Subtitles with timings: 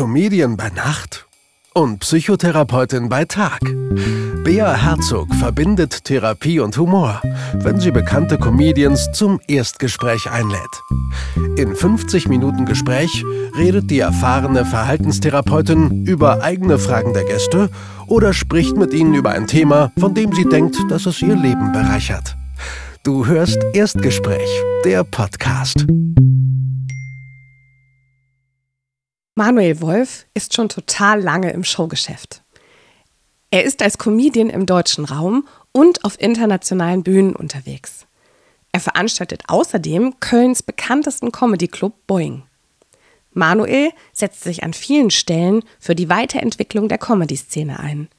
[0.00, 1.26] Comedian bei Nacht
[1.74, 3.60] und Psychotherapeutin bei Tag.
[4.44, 7.20] Bea Herzog verbindet Therapie und Humor,
[7.52, 10.58] wenn sie bekannte Comedians zum Erstgespräch einlädt.
[11.58, 13.26] In 50 Minuten Gespräch
[13.58, 17.68] redet die erfahrene Verhaltenstherapeutin über eigene Fragen der Gäste
[18.06, 21.72] oder spricht mit ihnen über ein Thema, von dem sie denkt, dass es ihr Leben
[21.72, 22.36] bereichert.
[23.02, 24.48] Du hörst Erstgespräch,
[24.82, 25.84] der Podcast.
[29.40, 32.42] Manuel Wolf ist schon total lange im Showgeschäft.
[33.50, 38.06] Er ist als Comedian im deutschen Raum und auf internationalen Bühnen unterwegs.
[38.70, 42.42] Er veranstaltet außerdem Kölns bekanntesten Comedy-Club Boeing.
[43.32, 48.10] Manuel setzt sich an vielen Stellen für die Weiterentwicklung der Comedy-Szene ein.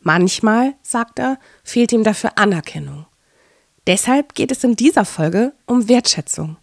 [0.00, 3.04] Manchmal, sagt er, fehlt ihm dafür Anerkennung.
[3.86, 6.56] Deshalb geht es in dieser Folge um Wertschätzung.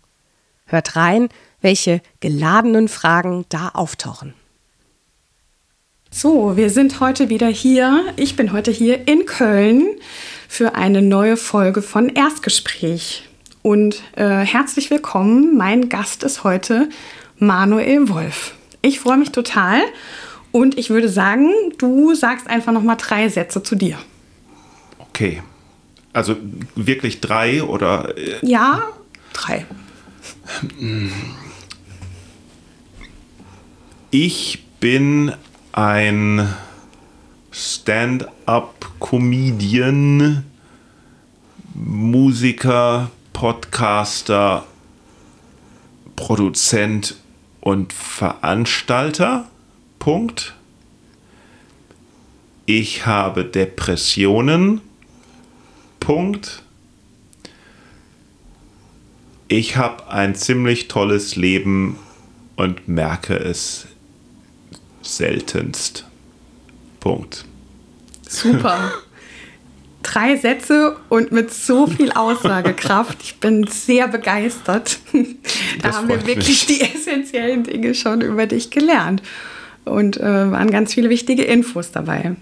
[0.66, 1.30] Hört rein,
[1.62, 4.34] welche geladenen Fragen da auftauchen.
[6.10, 8.06] So, wir sind heute wieder hier.
[8.16, 9.86] Ich bin heute hier in Köln
[10.48, 13.28] für eine neue Folge von Erstgespräch.
[13.62, 15.58] Und äh, herzlich willkommen.
[15.58, 16.90] Mein Gast ist heute
[17.38, 18.56] Manuel Wolf.
[18.82, 19.82] Ich freue mich total
[20.52, 23.98] und ich würde sagen, du sagst einfach noch mal drei Sätze zu dir.
[24.98, 25.44] Okay.
[26.14, 26.38] Also
[26.76, 28.18] wirklich drei oder?
[28.18, 28.82] Äh ja,
[29.34, 29.66] drei.
[34.10, 35.34] Ich bin
[35.74, 36.48] ein
[37.52, 40.46] Stand-up-Comedian,
[41.74, 44.66] Musiker, Podcaster,
[46.16, 47.18] Produzent
[47.60, 49.50] und Veranstalter.
[50.00, 50.56] Punkt.
[52.66, 54.80] Ich habe Depressionen.
[56.00, 56.64] Punkt.
[59.50, 61.98] Ich habe ein ziemlich tolles Leben
[62.56, 63.88] und merke es
[65.08, 66.06] seltenst.
[67.00, 67.46] Punkt.
[68.28, 68.92] Super.
[70.04, 73.18] Drei Sätze und mit so viel Aussagekraft.
[73.24, 75.00] Ich bin sehr begeistert.
[75.82, 76.80] Da haben wir wirklich mich.
[76.80, 79.22] die essentiellen Dinge schon über dich gelernt.
[79.86, 82.36] Und äh, waren ganz viele wichtige Infos dabei.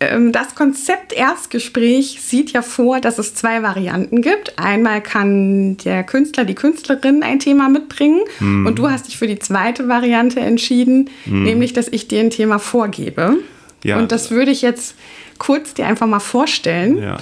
[0.00, 4.58] Ähm, das Konzept Erstgespräch sieht ja vor, dass es zwei Varianten gibt.
[4.58, 8.66] Einmal kann der Künstler, die Künstlerin ein Thema mitbringen mhm.
[8.66, 11.42] und du hast dich für die zweite Variante entschieden, mhm.
[11.42, 13.38] nämlich dass ich dir ein Thema vorgebe.
[13.82, 13.98] Ja.
[13.98, 14.94] Und das würde ich jetzt
[15.38, 17.16] kurz dir einfach mal vorstellen ja.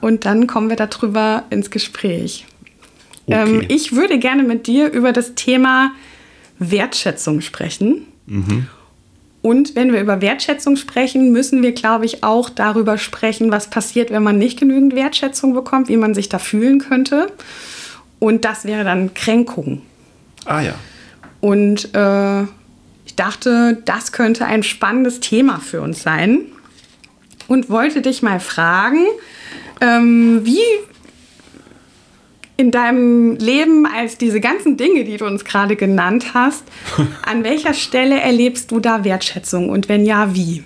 [0.00, 2.46] und dann kommen wir darüber ins Gespräch.
[3.26, 3.42] Okay.
[3.42, 5.92] Ähm, ich würde gerne mit dir über das Thema
[6.58, 8.06] Wertschätzung sprechen.
[8.26, 8.68] Mhm.
[9.42, 14.10] Und wenn wir über Wertschätzung sprechen, müssen wir, glaube ich, auch darüber sprechen, was passiert,
[14.10, 17.26] wenn man nicht genügend Wertschätzung bekommt, wie man sich da fühlen könnte.
[18.20, 19.82] Und das wäre dann Kränkung.
[20.44, 20.74] Ah ja.
[21.40, 22.42] Und äh,
[23.04, 26.42] ich dachte, das könnte ein spannendes Thema für uns sein.
[27.48, 29.04] Und wollte dich mal fragen,
[29.80, 30.62] ähm, wie
[32.62, 36.62] in deinem Leben als diese ganzen Dinge, die du uns gerade genannt hast,
[37.26, 40.62] an welcher Stelle erlebst du da Wertschätzung und wenn ja, wie?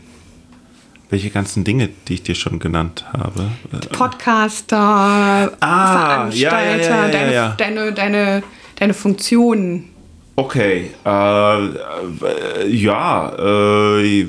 [1.09, 3.51] Welche ganzen Dinge, die ich dir schon genannt habe?
[3.93, 4.77] Podcaster,
[5.61, 8.43] ah, Veranstalter, ja, ja, ja, deine, deine, deine,
[8.79, 9.85] deine Funktionen.
[10.35, 14.27] Okay, äh, ja, äh,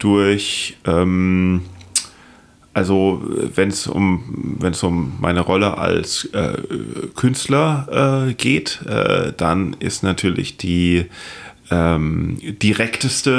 [0.00, 1.62] durch ähm,
[2.74, 3.22] also
[3.54, 6.58] wenn es um wenn es um meine Rolle als äh,
[7.14, 11.06] Künstler äh, geht, äh, dann ist natürlich die
[11.70, 13.30] ähm, direkteste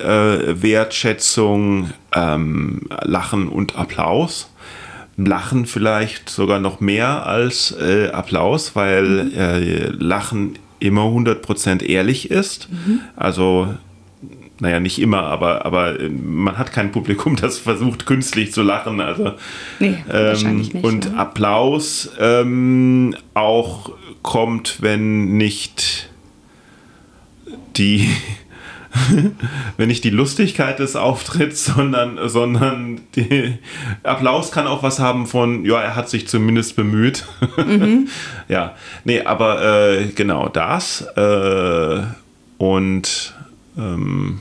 [0.00, 4.50] äh, äh, Wertschätzung ähm, Lachen und Applaus.
[5.16, 10.00] Lachen vielleicht sogar noch mehr als äh, Applaus, weil mhm.
[10.00, 12.68] Lachen immer 100% ehrlich ist.
[12.70, 13.00] Mhm.
[13.14, 13.74] Also
[14.64, 19.00] naja, nicht immer, aber, aber äh, man hat kein Publikum, das versucht, künstlich zu lachen.
[19.00, 19.32] Also,
[19.78, 21.18] nee, ähm, nicht, und ne?
[21.18, 23.92] Applaus ähm, auch
[24.22, 26.08] kommt, wenn nicht
[27.76, 28.08] die
[29.76, 33.58] wenn nicht die Lustigkeit des Auftritts, sondern, sondern die
[34.04, 37.26] Applaus kann auch was haben von, ja, er hat sich zumindest bemüht.
[37.56, 38.08] Mhm.
[38.48, 41.02] ja, nee, aber äh, genau das.
[41.16, 42.02] Äh,
[42.58, 43.34] und
[43.76, 44.38] ähm,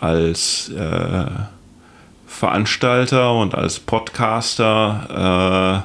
[0.00, 1.26] als äh,
[2.26, 5.84] Veranstalter und als Podcaster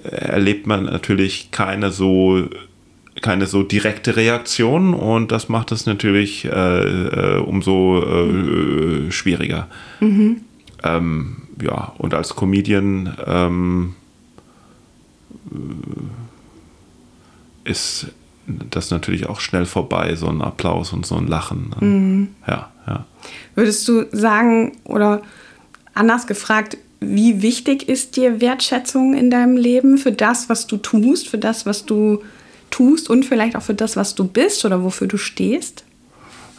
[0.00, 2.48] äh, erlebt man natürlich keine so
[3.20, 9.68] keine so direkte Reaktion und das macht es natürlich äh, äh umso äh, schwieriger.
[10.00, 10.42] Mhm.
[10.82, 13.94] Ähm, ja, und als Comedian ähm,
[17.64, 18.08] ist
[18.46, 21.74] das natürlich auch schnell vorbei, so ein Applaus und so ein Lachen.
[21.80, 21.86] Ne?
[21.86, 22.28] Mhm.
[22.46, 23.06] Ja, ja.
[23.54, 25.22] Würdest du sagen, oder
[25.94, 31.28] anders gefragt, wie wichtig ist dir Wertschätzung in deinem Leben für das, was du tust,
[31.28, 32.22] für das, was du
[32.70, 35.84] tust und vielleicht auch für das, was du bist oder wofür du stehst?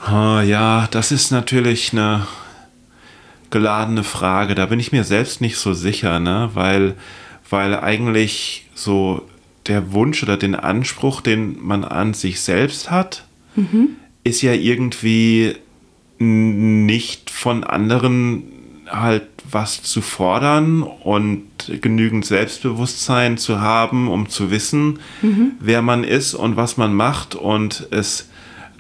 [0.08, 2.28] Ja, das ist natürlich eine
[3.50, 4.54] geladene Frage.
[4.54, 6.52] Da bin ich mir selbst nicht so sicher, ne?
[6.54, 6.96] weil,
[7.50, 9.28] weil eigentlich so
[9.68, 13.26] der Wunsch oder den Anspruch, den man an sich selbst hat,
[13.56, 13.90] mhm.
[14.24, 15.56] ist ja irgendwie
[16.18, 18.44] nicht von anderen
[18.90, 21.44] halt was zu fordern und
[21.82, 25.52] genügend Selbstbewusstsein zu haben, um zu wissen, mhm.
[25.60, 28.30] wer man ist und was man macht und es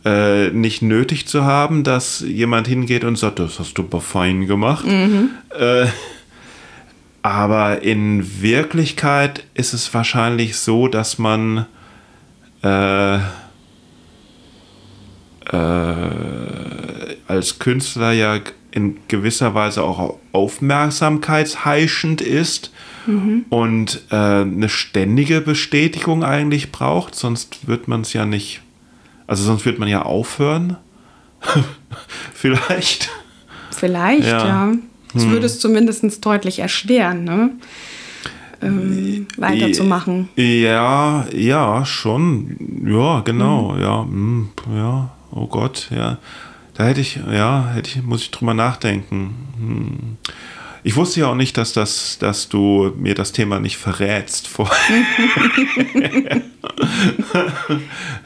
[0.06, 4.48] äh, nicht nötig zu haben, dass jemand hingeht und sagt, das hast du aber fein
[4.48, 4.86] gemacht.
[4.86, 5.32] Mhm.
[5.50, 5.88] Äh,
[7.26, 11.66] aber in Wirklichkeit ist es wahrscheinlich so, dass man
[12.64, 13.20] äh, äh,
[17.28, 22.72] als Künstler ja in gewisser Weise auch aufmerksamkeitsheischend ist
[23.08, 23.46] mhm.
[23.50, 28.62] und äh, eine ständige Bestätigung eigentlich braucht, sonst wird man es ja nicht,
[29.26, 30.78] also sonst wird man ja aufhören.
[32.36, 33.10] Vielleicht.
[33.72, 34.46] Vielleicht, ja.
[34.46, 34.74] ja.
[35.16, 35.32] Das hm.
[35.32, 37.52] würde es zumindest deutlich erschweren, ne?
[38.62, 40.30] Ähm, weiterzumachen.
[40.36, 42.58] Ja, ja, schon.
[42.86, 43.74] Ja, genau.
[43.74, 43.82] Hm.
[43.82, 46.18] Ja, hm, ja, oh Gott, ja.
[46.76, 49.34] Da hätte ich, ja, hätte ich, muss ich drüber nachdenken.
[49.58, 50.18] Hm.
[50.86, 54.76] Ich wusste ja auch nicht, dass, das, dass du mir das Thema nicht verrätst vorher.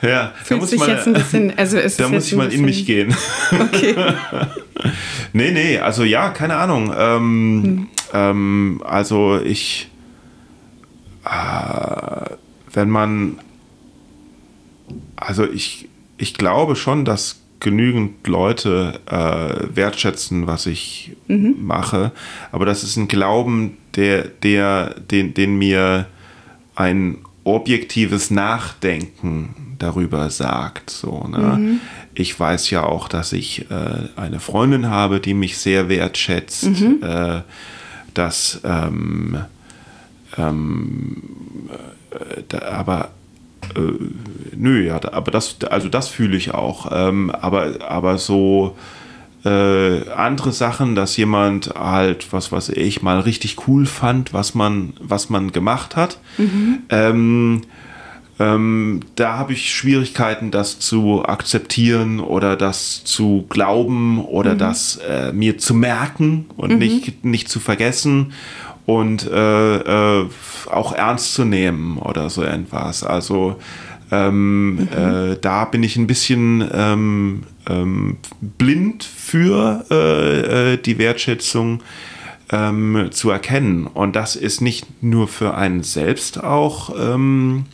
[0.02, 2.52] ja, Fühlt da muss sich mal, jetzt ein bisschen, also ist da muss ich mal
[2.52, 3.16] in mich gehen.
[3.58, 3.96] Okay.
[5.32, 6.94] nee, nee, also ja, keine Ahnung.
[6.94, 7.88] Ähm, hm.
[8.14, 9.90] ähm, also ich,
[11.24, 12.36] äh,
[12.74, 13.40] wenn man,
[15.16, 21.56] also ich, ich glaube schon, dass genügend Leute äh, wertschätzen, was ich mhm.
[21.62, 22.12] mache.
[22.52, 26.08] Aber das ist ein Glauben, der, der, den, den mir
[26.76, 30.90] ein objektives Nachdenken darüber sagt.
[30.90, 31.58] So, ne?
[31.58, 31.82] Mhm.
[32.14, 37.00] Ich weiß ja auch, dass ich äh, eine Freundin habe, die mich sehr wertschätzt, mhm.
[37.02, 37.42] äh,
[38.14, 39.38] dass ähm,
[40.38, 41.22] ähm,
[42.12, 43.12] äh, da, aber
[43.76, 46.90] äh, nö, ja, aber das, also das fühle ich auch.
[46.92, 48.76] Ähm, aber, aber so
[49.46, 54.94] äh, andere Sachen, dass jemand halt, was weiß ich, mal richtig cool fand, was man,
[55.00, 56.20] was man gemacht hat.
[56.38, 56.80] Mhm.
[56.90, 57.62] Ähm,
[58.40, 64.60] ähm, da habe ich Schwierigkeiten, das zu akzeptieren oder das zu glauben oder mhm.
[64.60, 66.78] das äh, mir zu merken und mhm.
[66.78, 68.34] nicht, nicht zu vergessen
[68.90, 70.26] und äh, äh,
[70.72, 73.04] auch ernst zu nehmen oder so etwas.
[73.04, 73.60] Also
[74.12, 74.88] ähm, mhm.
[74.88, 81.84] äh, da bin ich ein bisschen ähm, ähm, blind für äh, äh, die Wertschätzung
[82.52, 83.86] ähm, zu erkennen.
[83.86, 87.66] Und das ist nicht nur für einen selbst auch ähm,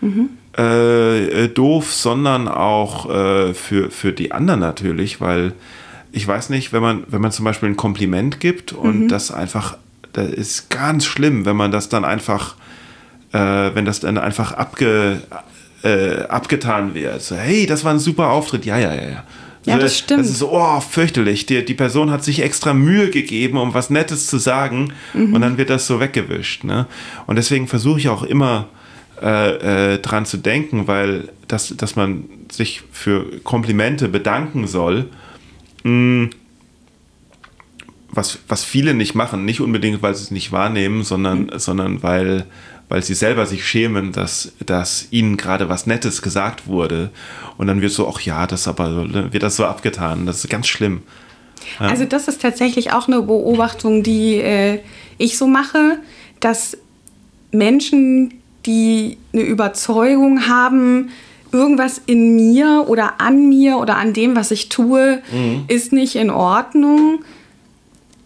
[0.00, 0.30] mhm.
[0.56, 5.52] Äh, doof, sondern auch für, für die anderen natürlich, weil
[6.12, 9.08] ich weiß nicht, wenn man, wenn man zum Beispiel ein Kompliment gibt und mhm.
[9.08, 9.78] das einfach
[10.14, 12.56] das ist ganz schlimm, wenn man das dann einfach,
[13.32, 15.20] äh, wenn das dann einfach abge,
[15.82, 17.20] äh, abgetan wird.
[17.22, 18.64] So, hey, das war ein super Auftritt.
[18.64, 19.24] Ja, ja, ja, ja.
[19.66, 20.20] Ja, das stimmt.
[20.20, 21.46] Das ist so, oh, fürchterlich.
[21.46, 25.34] Die, die Person hat sich extra Mühe gegeben, um was Nettes zu sagen mhm.
[25.34, 26.64] und dann wird das so weggewischt.
[26.64, 26.86] Ne?
[27.26, 28.68] Und deswegen versuche ich auch immer
[29.22, 35.06] äh, äh, dran zu denken, weil das, dass man sich für Komplimente bedanken soll.
[35.82, 36.30] Mh, mm,
[38.14, 41.58] was, was viele nicht machen, nicht unbedingt, weil sie es nicht wahrnehmen, sondern, mhm.
[41.58, 42.46] sondern weil,
[42.88, 47.10] weil sie selber sich schämen, dass, dass ihnen gerade was Nettes gesagt wurde.
[47.56, 50.26] Und dann wird so, ach ja, das aber, wird das so abgetan.
[50.26, 51.02] Das ist ganz schlimm.
[51.80, 51.86] Ja.
[51.88, 54.80] Also das ist tatsächlich auch eine Beobachtung, die äh,
[55.18, 55.98] ich so mache,
[56.40, 56.76] dass
[57.52, 58.34] Menschen,
[58.66, 61.10] die eine Überzeugung haben,
[61.52, 65.64] irgendwas in mir oder an mir oder an dem, was ich tue, mhm.
[65.68, 67.24] ist nicht in Ordnung,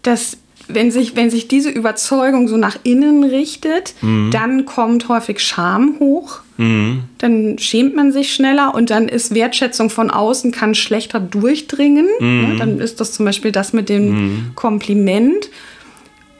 [0.09, 0.37] dass
[0.67, 4.29] wenn sich, wenn sich diese Überzeugung so nach innen richtet, mhm.
[4.31, 6.41] dann kommt häufig Scham hoch.
[6.57, 7.03] Mhm.
[7.17, 12.07] Dann schämt man sich schneller und dann ist Wertschätzung von außen kann schlechter durchdringen.
[12.19, 12.43] Mhm.
[12.43, 14.51] Ja, dann ist das zum Beispiel das mit dem mhm.
[14.55, 15.49] Kompliment.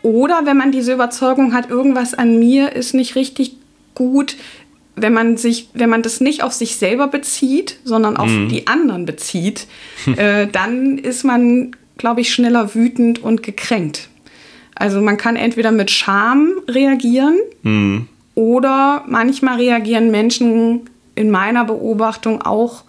[0.04, 3.56] Oder wenn man diese Überzeugung hat, irgendwas an mir ist nicht richtig
[3.96, 4.38] gut,
[4.96, 8.50] wenn man sich, wenn man das nicht auf sich selber bezieht, sondern auf mhm.
[8.50, 9.66] die anderen bezieht,
[10.18, 14.10] äh, dann ist man glaube ich, schneller wütend und gekränkt.
[14.74, 18.08] Also man kann entweder mit Scham reagieren mhm.
[18.34, 22.84] oder manchmal reagieren Menschen in meiner Beobachtung auch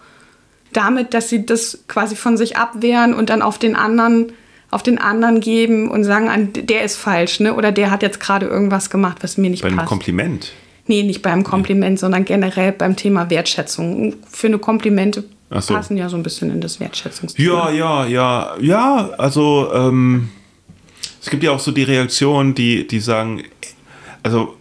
[0.73, 4.31] damit, dass sie das quasi von sich abwehren und dann auf den anderen
[4.71, 7.55] auf den anderen geben und sagen, der ist falsch, ne?
[7.55, 9.75] Oder der hat jetzt gerade irgendwas gemacht, was mir nicht Bei passt.
[9.75, 10.53] Bei einem Kompliment.
[10.87, 11.97] Nee, nicht beim Kompliment, nee.
[11.97, 14.15] sondern generell beim Thema Wertschätzung.
[14.29, 15.25] Für eine Komplimente
[15.59, 15.73] so.
[15.73, 17.71] passen ja so ein bisschen in das Wertschätzungsthema.
[17.71, 19.09] Ja, ja, ja, ja.
[19.17, 20.29] Also ähm,
[21.21, 23.43] es gibt ja auch so die Reaktionen, die, die sagen,
[24.23, 24.55] also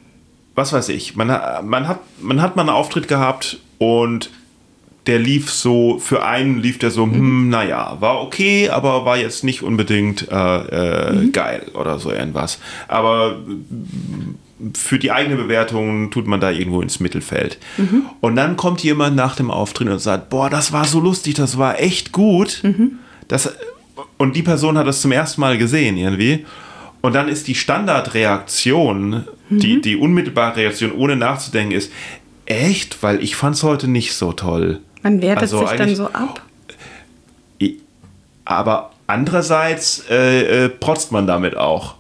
[0.54, 1.28] was weiß ich, man,
[1.64, 4.30] man, hat, man hat mal einen Auftritt gehabt und
[5.06, 7.14] der lief so, für einen lief der so, mhm.
[7.14, 11.32] hm, naja, war okay, aber war jetzt nicht unbedingt äh, äh, mhm.
[11.32, 12.59] geil oder so irgendwas.
[12.88, 13.38] Aber
[14.74, 17.58] für die eigene Bewertung tut man da irgendwo ins Mittelfeld.
[17.76, 18.06] Mhm.
[18.20, 21.58] Und dann kommt jemand nach dem Auftritt und sagt, boah, das war so lustig, das
[21.58, 22.60] war echt gut.
[22.62, 22.98] Mhm.
[23.28, 23.52] Das,
[24.18, 26.44] und die Person hat das zum ersten Mal gesehen irgendwie.
[27.00, 29.58] Und dann ist die Standardreaktion, mhm.
[29.58, 31.90] die, die unmittelbare Reaktion, ohne nachzudenken, ist,
[32.44, 33.02] echt?
[33.02, 34.80] Weil ich fand es heute nicht so toll.
[35.02, 36.42] Man wertet also sich dann so ab.
[38.44, 41.94] Aber andererseits äh, äh, protzt man damit auch.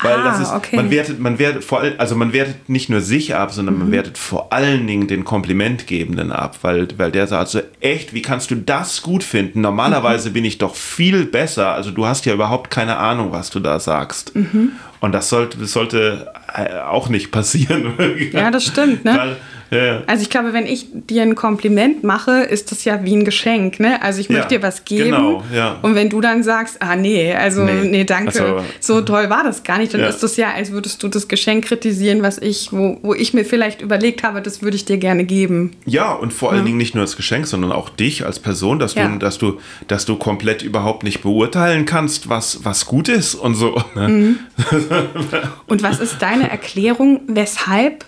[0.00, 0.76] Weil ah, das ist, okay.
[0.76, 3.80] man wertet, man wertet vor allem, also man wertet nicht nur sich ab, sondern mhm.
[3.80, 8.20] man wertet vor allen Dingen den Komplimentgebenden ab, weil, weil der sagt so, echt, wie
[8.20, 9.62] kannst du das gut finden?
[9.62, 10.34] Normalerweise mhm.
[10.34, 11.72] bin ich doch viel besser.
[11.72, 14.36] Also du hast ja überhaupt keine Ahnung, was du da sagst.
[14.36, 14.72] Mhm.
[15.00, 17.94] Und das sollte, das sollte auch nicht passieren.
[18.32, 19.36] Ja, das stimmt, ne?
[19.70, 20.02] Ja.
[20.06, 23.80] Also ich glaube, wenn ich dir ein Kompliment mache, ist das ja wie ein Geschenk.
[23.80, 24.00] Ne?
[24.02, 25.10] Also ich möchte ja, dir was geben.
[25.10, 25.78] Genau, ja.
[25.82, 29.42] Und wenn du dann sagst, ah nee, also nee, nee danke, also, so toll war
[29.42, 32.72] das gar nicht, dann ist das ja, als würdest du das Geschenk kritisieren, was ich,
[32.72, 35.72] wo, wo ich mir vielleicht überlegt habe, das würde ich dir gerne geben.
[35.84, 38.94] Ja, und vor allen Dingen nicht nur das Geschenk, sondern auch dich als Person, dass
[38.94, 39.58] du, dass du,
[39.88, 43.82] dass du komplett überhaupt nicht beurteilen kannst, was, was gut ist und so.
[43.94, 44.08] Ne?
[44.08, 44.38] Mhm.
[45.66, 48.04] und was ist deine Erklärung, weshalb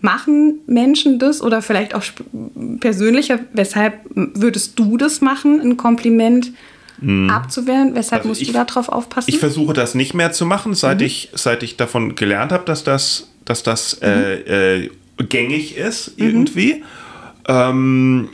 [0.00, 2.02] machen Menschen das oder vielleicht auch
[2.80, 6.52] persönlicher, weshalb würdest du das machen, ein Kompliment
[7.00, 7.30] mhm.
[7.30, 7.94] abzuwehren?
[7.94, 9.30] Weshalb also musst ich, du darauf aufpassen?
[9.30, 11.06] Ich versuche das nicht mehr zu machen, seit, mhm.
[11.06, 14.06] ich, seit ich davon gelernt habe, dass das, dass das mhm.
[14.06, 14.90] äh, äh,
[15.28, 16.26] gängig ist mhm.
[16.26, 16.84] irgendwie.
[17.48, 18.28] Ähm,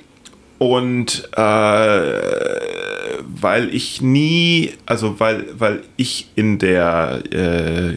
[0.58, 1.40] und äh,
[3.40, 7.94] weil ich nie, also weil, weil ich in der äh,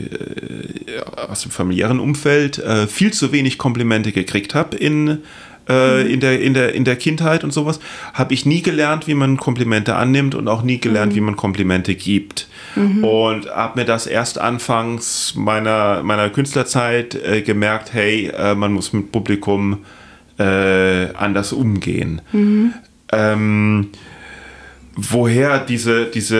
[1.15, 5.19] aus dem familiären Umfeld äh, viel zu wenig Komplimente gekriegt habe in,
[5.67, 6.09] äh, mhm.
[6.09, 7.79] in, der, in, der, in der Kindheit und sowas,
[8.13, 11.15] habe ich nie gelernt, wie man Komplimente annimmt und auch nie gelernt, mhm.
[11.15, 12.47] wie man Komplimente gibt.
[12.75, 13.03] Mhm.
[13.03, 18.93] Und habe mir das erst anfangs meiner, meiner Künstlerzeit äh, gemerkt, hey, äh, man muss
[18.93, 19.85] mit Publikum
[20.37, 22.21] äh, anders umgehen.
[22.31, 22.73] Mhm.
[23.11, 23.89] Ähm,
[24.97, 26.37] woher diese, diese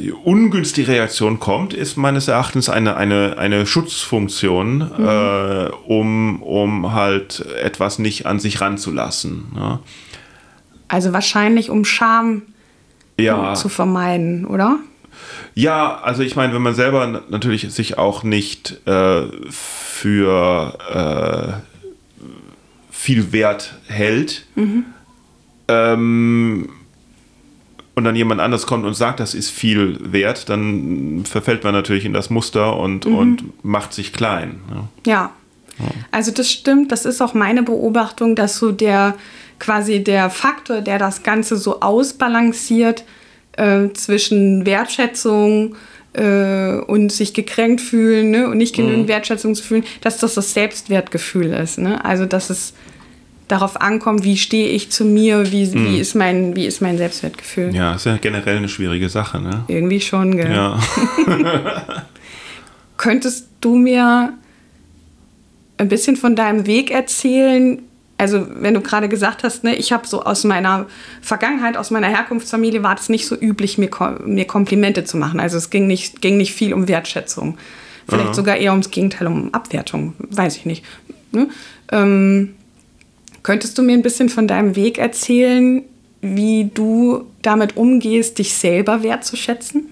[0.00, 5.08] äh, ungünstige Reaktion kommt, ist meines Erachtens eine, eine, eine Schutzfunktion, mhm.
[5.08, 9.46] äh, um, um halt etwas nicht an sich ranzulassen.
[9.56, 9.80] Ja.
[10.86, 12.42] Also wahrscheinlich um Scham
[13.18, 13.54] ja.
[13.54, 14.78] zu vermeiden, oder?
[15.54, 22.24] Ja, also ich meine, wenn man selber natürlich sich auch nicht äh, für äh,
[22.92, 24.84] viel Wert hält, mhm.
[25.66, 26.68] ähm,
[28.00, 32.06] und dann jemand anders kommt und sagt, das ist viel wert, dann verfällt man natürlich
[32.06, 33.14] in das Muster und, mhm.
[33.14, 34.60] und macht sich klein.
[35.04, 35.12] Ja.
[35.12, 35.32] ja.
[36.10, 39.16] Also das stimmt, das ist auch meine Beobachtung, dass so der
[39.58, 43.04] quasi der Faktor, der das Ganze so ausbalanciert
[43.52, 45.76] äh, zwischen Wertschätzung
[46.14, 49.08] äh, und sich gekränkt fühlen ne, und nicht genügend mhm.
[49.08, 51.78] Wertschätzung zu fühlen, dass das das Selbstwertgefühl ist.
[51.78, 52.02] Ne?
[52.02, 52.72] Also dass es
[53.50, 55.86] darauf ankommt, wie stehe ich zu mir, wie, mhm.
[55.86, 57.74] wie, ist mein, wie ist mein Selbstwertgefühl.
[57.74, 59.64] Ja, ist ja generell eine schwierige Sache, ne?
[59.68, 60.52] Irgendwie schon, gell?
[60.52, 60.78] Ja.
[62.96, 64.34] Könntest du mir
[65.78, 67.82] ein bisschen von deinem Weg erzählen?
[68.18, 70.86] Also, wenn du gerade gesagt hast, ne, ich habe so aus meiner
[71.22, 73.88] Vergangenheit, aus meiner Herkunftsfamilie war es nicht so üblich, mir,
[74.26, 75.40] mir Komplimente zu machen.
[75.40, 77.56] Also, es ging nicht, ging nicht viel um Wertschätzung.
[78.06, 78.34] Vielleicht Aha.
[78.34, 80.14] sogar eher ums Gegenteil, um Abwertung.
[80.18, 80.84] Weiß ich nicht.
[81.32, 81.48] Ne?
[81.92, 82.54] Ähm,
[83.42, 85.82] Könntest du mir ein bisschen von deinem Weg erzählen,
[86.20, 89.88] wie du damit umgehst, dich selber wertzuschätzen?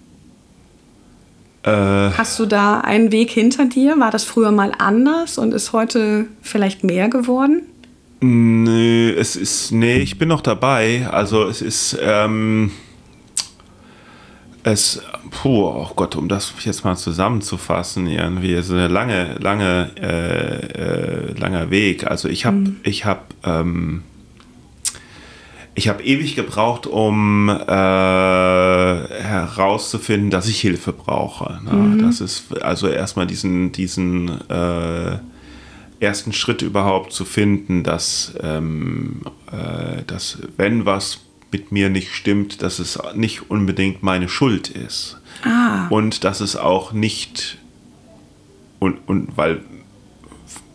[1.63, 3.99] Äh, Hast du da einen Weg hinter dir?
[3.99, 7.63] War das früher mal anders und ist heute vielleicht mehr geworden?
[8.21, 11.09] Nö, es ist, nee, ich bin noch dabei.
[11.11, 12.73] Also es ist, ähm,
[14.65, 21.31] es, puh, oh Gott, um das jetzt mal zusammenzufassen, irgendwie, ist eine lange, lange, äh,
[21.31, 22.07] äh, langer Weg.
[22.07, 22.77] Also ich habe, mhm.
[22.83, 24.03] ich habe, ähm,
[25.75, 31.61] ich habe ewig gebraucht, um äh, herauszufinden, dass ich Hilfe brauche.
[31.65, 31.73] Ne?
[31.73, 32.03] Mhm.
[32.03, 35.19] Das ist also erstmal diesen, diesen äh,
[36.01, 39.23] ersten Schritt überhaupt zu finden, dass, ähm,
[39.53, 45.19] äh, dass wenn was mit mir nicht stimmt, dass es nicht unbedingt meine Schuld ist.
[45.45, 45.87] Ah.
[45.89, 47.59] Und dass es auch nicht
[48.79, 49.63] und, und weil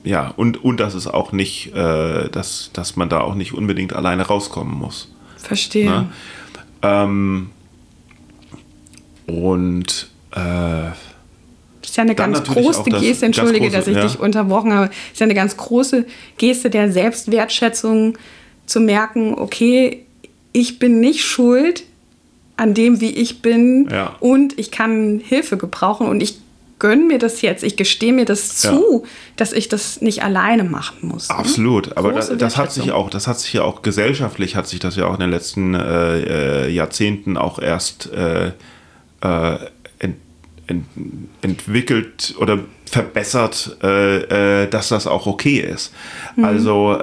[0.03, 3.94] ja, und, und dass es auch nicht, äh, dass, dass man da auch nicht unbedingt
[3.94, 5.10] alleine rauskommen muss.
[5.38, 5.89] Verstehe.
[5.89, 6.10] Ne?
[6.82, 7.50] Ähm,
[9.27, 10.92] und äh,
[11.82, 14.03] das ist ja eine ganz große Geste, entschuldige, große, dass ich ja.
[14.03, 14.88] dich unterbrochen habe.
[14.88, 16.06] Das ist ja eine ganz große
[16.38, 18.18] Geste der Selbstwertschätzung
[18.65, 20.06] zu merken, okay,
[20.53, 21.83] ich bin nicht schuld
[22.55, 24.15] an dem, wie ich bin ja.
[24.19, 26.38] und ich kann Hilfe gebrauchen und ich
[26.79, 29.10] gönne mir das jetzt, ich gestehe mir das zu, ja.
[29.38, 31.29] dass ich das nicht alleine machen muss.
[31.29, 31.36] Ne?
[31.36, 34.79] Absolut, aber das, das, hat sich auch, das hat sich ja auch gesellschaftlich, hat sich
[34.79, 38.48] das ja auch in den letzten äh, äh Jahrzehnten auch erst äh,
[39.22, 39.57] äh,
[40.00, 40.17] ent,
[40.67, 40.86] ent,
[41.41, 45.93] entwickelt oder verbessert, äh, äh, dass das auch okay ist.
[46.36, 46.43] Mhm.
[46.43, 46.98] Also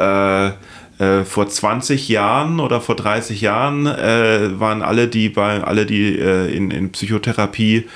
[1.25, 6.55] vor 20 Jahren oder vor 30 Jahren äh, waren alle, die bei alle, die äh,
[6.55, 7.87] in, in Psychotherapie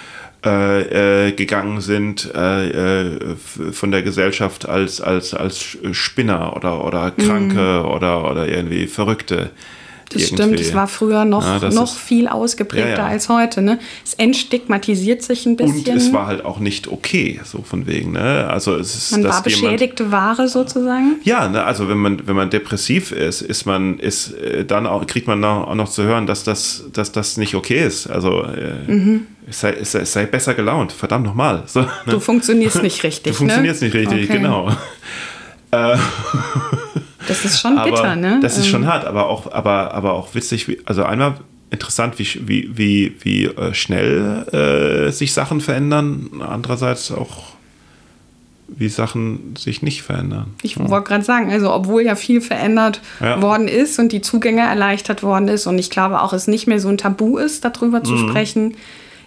[0.44, 3.37] äh, äh, gegangen sind äh, äh
[3.73, 7.90] von der Gesellschaft als, als, als Spinner oder, oder Kranke mhm.
[7.90, 9.50] oder, oder irgendwie Verrückte.
[10.14, 10.42] Das irgendwie.
[10.42, 13.06] stimmt, es war früher noch, ja, noch ist, viel ausgeprägter ja, ja.
[13.06, 13.62] als heute.
[13.62, 13.78] Ne?
[14.04, 15.78] Es entstigmatisiert sich ein bisschen.
[15.78, 18.12] Und es war halt auch nicht okay, so von wegen.
[18.12, 18.49] Ne?
[18.49, 21.16] Also es ist, man war beschädigte jemand, Ware sozusagen.
[21.25, 21.64] Ja, ne?
[21.64, 25.42] also wenn man, wenn man depressiv ist, ist man, ist, äh, dann auch, kriegt man
[25.44, 28.06] auch noch zu hören, dass das, dass das nicht okay ist.
[28.06, 29.26] Also äh, mhm.
[29.49, 31.64] es, sei, es, sei, es sei besser gelaunt, verdammt nochmal.
[31.66, 31.88] So, ne?
[32.06, 33.33] Du funktionierst nicht richtig.
[33.33, 33.88] Du funktionierst ne?
[33.88, 34.38] nicht richtig, okay.
[34.38, 34.71] genau.
[35.71, 35.97] Äh,
[37.26, 38.38] das ist schon bitter, aber, ne?
[38.43, 38.88] Das ist schon ähm.
[38.88, 40.78] hart, aber auch, aber, aber auch witzig.
[40.85, 41.37] Also einmal
[41.71, 46.31] interessant, wie, wie, wie, wie äh, schnell äh, sich Sachen verändern.
[46.47, 47.45] Andererseits auch,
[48.69, 50.54] wie Sachen sich nicht verändern.
[50.62, 50.88] Ich ja.
[50.88, 53.43] wollte gerade sagen, also obwohl ja viel verändert ja.
[53.43, 56.81] worden ist und die Zugänge erleichtert worden ist und ich glaube auch, es nicht mehr
[56.81, 58.28] so ein Tabu ist, darüber zu mhm.
[58.28, 58.77] sprechen,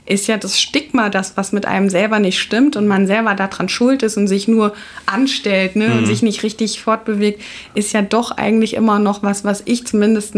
[0.07, 3.69] ist ja das Stigma, das, was mit einem selber nicht stimmt und man selber daran
[3.69, 4.73] schuld ist und sich nur
[5.05, 5.97] anstellt ne, mhm.
[5.97, 7.41] und sich nicht richtig fortbewegt,
[7.75, 10.35] ist ja doch eigentlich immer noch was, was ich zumindest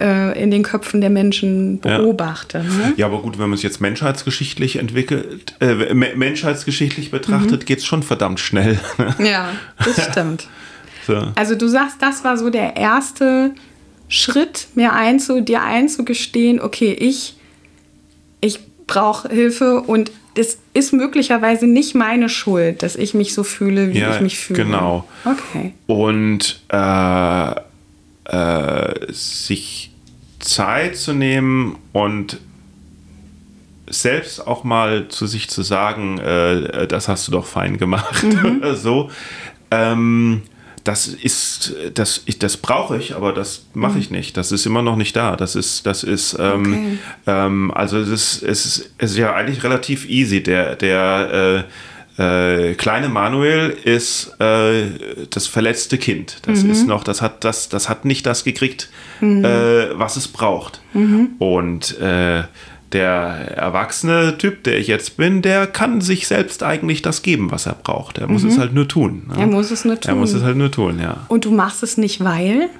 [0.00, 2.58] äh, in den Köpfen der Menschen beobachte.
[2.58, 2.94] Ja, ne?
[2.96, 7.66] ja aber gut, wenn man es jetzt menschheitsgeschichtlich entwickelt, äh, menschheitsgeschichtlich betrachtet, mhm.
[7.66, 8.78] geht es schon verdammt schnell.
[9.18, 9.50] ja,
[9.84, 10.48] das stimmt.
[11.06, 11.16] so.
[11.34, 13.54] Also du sagst, das war so der erste
[14.08, 17.36] Schritt, mir einzu, dir einzugestehen, okay, ich,
[18.40, 23.92] ich brauche Hilfe und es ist möglicherweise nicht meine Schuld, dass ich mich so fühle,
[23.92, 24.64] wie ja, ich mich fühle.
[24.64, 25.06] Genau.
[25.24, 25.74] Okay.
[25.86, 27.52] Und äh,
[28.24, 29.90] äh, sich
[30.38, 32.38] Zeit zu nehmen und
[33.90, 38.56] selbst auch mal zu sich zu sagen, äh, das hast du doch fein gemacht mhm.
[38.58, 39.10] oder so.
[39.70, 40.42] Ähm,
[40.84, 44.00] das ist, das, ich, das brauche ich, aber das mache mhm.
[44.00, 44.36] ich nicht.
[44.36, 45.36] Das ist immer noch nicht da.
[45.36, 46.98] Das ist, das ist, ähm, okay.
[47.26, 50.42] ähm, also es ist, es, ist, es ist ja eigentlich relativ easy.
[50.42, 51.64] Der, der
[52.18, 54.86] äh, äh, kleine Manuel ist äh,
[55.30, 56.38] das verletzte Kind.
[56.42, 56.70] Das mhm.
[56.70, 59.44] ist noch, das hat, das, das hat nicht das gekriegt, mhm.
[59.44, 60.80] Äh, was es braucht.
[60.94, 61.30] Mhm.
[61.38, 62.42] Und äh,
[62.92, 63.10] der
[63.56, 67.74] erwachsene Typ, der ich jetzt bin, der kann sich selbst eigentlich das geben, was er
[67.74, 68.18] braucht.
[68.18, 68.50] Er muss mhm.
[68.50, 69.24] es halt nur tun.
[69.28, 69.40] Ne?
[69.40, 70.08] Er muss es nur tun.
[70.10, 71.18] Er muss es halt nur tun, ja.
[71.28, 72.70] Und du machst es nicht, weil?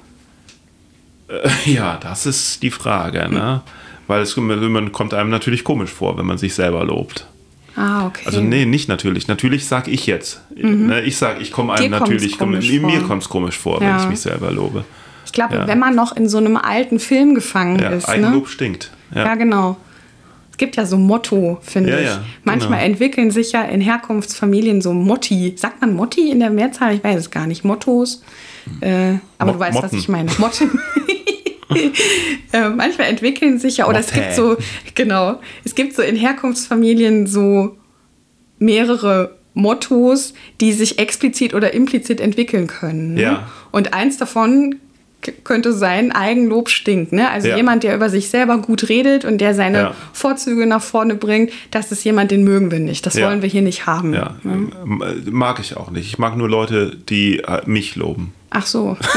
[1.27, 3.61] Äh, ja, das ist die Frage, ne?
[4.07, 7.27] Weil es man kommt einem natürlich komisch vor, wenn man sich selber lobt.
[7.75, 8.23] Ah, okay.
[8.25, 9.27] Also nee, nicht natürlich.
[9.27, 10.41] Natürlich sage ich jetzt.
[10.55, 10.87] Mhm.
[10.87, 13.89] Ne, ich sage, ich komme einem natürlich, komm, mir kommt es komisch vor, ja.
[13.89, 14.83] wenn ich mich selber lobe.
[15.23, 15.67] Ich glaube, ja.
[15.67, 18.09] wenn man noch in so einem alten Film gefangen ja, ist.
[18.09, 18.49] Eigenlob ne?
[18.49, 18.91] stinkt.
[19.13, 19.35] Ja.
[19.35, 19.77] genau
[20.59, 22.05] gibt ja so Motto, finde ja, ich.
[22.05, 22.91] Ja, Manchmal genau.
[22.91, 25.53] entwickeln sich ja in Herkunftsfamilien so Motti.
[25.57, 26.93] Sagt man Motti in der Mehrzahl?
[26.93, 27.65] Ich weiß es gar nicht.
[27.65, 28.21] Mottos.
[28.81, 29.91] Äh, aber Mo du weißt, Motten.
[29.91, 30.29] was ich meine.
[30.37, 30.79] Motten.
[32.51, 34.07] äh, manchmal entwickeln sich ja, oder Motte.
[34.07, 34.57] es gibt so,
[34.95, 37.77] genau, es gibt so in Herkunftsfamilien so
[38.57, 43.15] mehrere Mottos, die sich explizit oder implizit entwickeln können.
[43.15, 43.21] Ne?
[43.21, 43.49] Ja.
[43.71, 44.75] Und eins davon
[45.43, 47.11] könnte sein, Eigenlob stinkt.
[47.11, 47.29] Ne?
[47.29, 47.57] Also ja.
[47.57, 49.93] jemand, der über sich selber gut redet und der seine ja.
[50.13, 53.05] Vorzüge nach vorne bringt, das ist jemand, den mögen wir nicht.
[53.05, 53.27] Das ja.
[53.27, 54.13] wollen wir hier nicht haben.
[54.13, 54.35] Ja.
[54.43, 54.69] Ne?
[55.29, 56.07] Mag ich auch nicht.
[56.07, 58.33] Ich mag nur Leute, die äh, mich loben.
[58.49, 58.97] Ach so.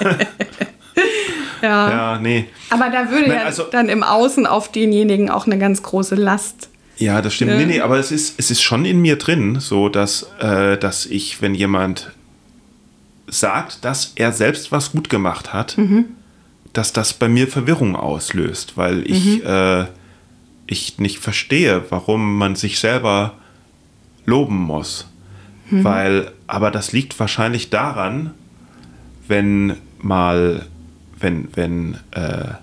[1.62, 2.18] ja.
[2.20, 2.46] nee.
[2.70, 6.14] Aber da würde Nein, ja also, dann im Außen auf denjenigen auch eine ganz große
[6.14, 7.56] Last ja, das stimmt.
[7.56, 11.06] Nee, nee, aber es ist, es ist schon in mir drin, so dass, äh, dass
[11.06, 12.12] ich, wenn jemand
[13.30, 16.06] sagt, dass er selbst was gut gemacht hat, mhm.
[16.72, 19.46] dass das bei mir Verwirrung auslöst, weil ich, mhm.
[19.46, 19.86] äh,
[20.66, 23.34] ich nicht verstehe, warum man sich selber
[24.26, 25.06] loben muss.
[25.70, 25.84] Mhm.
[25.84, 28.32] Weil, aber das liegt wahrscheinlich daran,
[29.28, 30.66] wenn mal,
[31.18, 32.54] wenn, wenn, äh,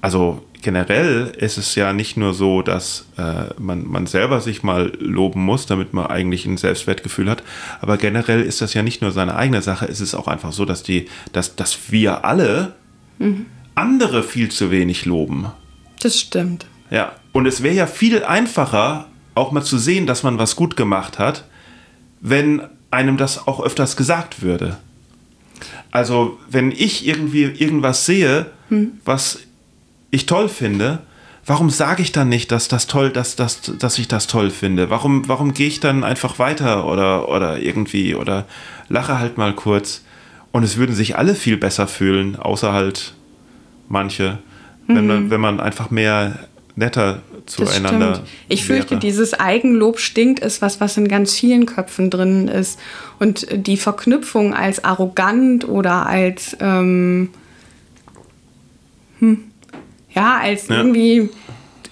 [0.00, 4.92] also generell ist es ja nicht nur so, dass äh, man, man selber sich mal
[4.98, 7.44] loben muss, damit man eigentlich ein Selbstwertgefühl hat,
[7.80, 10.64] aber generell ist das ja nicht nur seine eigene Sache, es ist auch einfach so,
[10.64, 12.74] dass, die, dass, dass wir alle
[13.20, 13.46] mhm.
[13.76, 15.46] andere viel zu wenig loben.
[16.00, 16.66] Das stimmt.
[16.90, 20.76] Ja, und es wäre ja viel einfacher, auch mal zu sehen, dass man was gut
[20.76, 21.44] gemacht hat,
[22.20, 24.78] wenn einem das auch öfters gesagt würde.
[25.92, 28.94] Also, wenn ich irgendwie irgendwas sehe, hm.
[29.04, 29.45] was
[30.16, 30.98] ich toll finde,
[31.46, 34.90] warum sage ich dann nicht, dass das toll, dass, dass, dass ich das toll finde?
[34.90, 38.46] Warum, warum gehe ich dann einfach weiter oder, oder irgendwie oder
[38.88, 40.02] lache halt mal kurz?
[40.52, 43.14] Und es würden sich alle viel besser fühlen, außer halt
[43.88, 44.38] manche,
[44.86, 44.96] mhm.
[44.96, 46.38] wenn, man, wenn man einfach mehr
[46.76, 48.22] netter zueinander.
[48.48, 49.00] Ich fürchte, wäre.
[49.00, 52.78] dieses Eigenlob stinkt ist was, was in ganz vielen Köpfen drin ist.
[53.18, 57.30] Und die Verknüpfung als arrogant oder als ähm,
[59.20, 59.44] hm,
[60.16, 60.76] ja, als ja.
[60.76, 61.28] irgendwie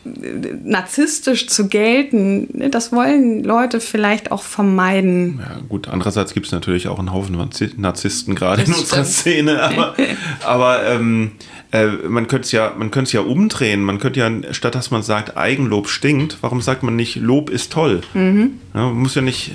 [0.05, 5.41] narzisstisch zu gelten, ne, das wollen Leute vielleicht auch vermeiden.
[5.41, 7.37] Ja, gut, andererseits gibt es natürlich auch einen Haufen
[7.77, 9.95] Narzissten gerade in unserer Szene, aber,
[10.45, 11.33] aber ähm,
[11.75, 13.83] äh, man könnte es ja, man könnte es ja umdrehen.
[13.83, 17.73] Man könnte ja, statt dass man sagt, Eigenlob stinkt, warum sagt man nicht, Lob ist
[17.73, 18.03] toll?
[18.15, 18.61] Mhm.
[18.75, 19.55] Ja, man muss ja nicht, äh,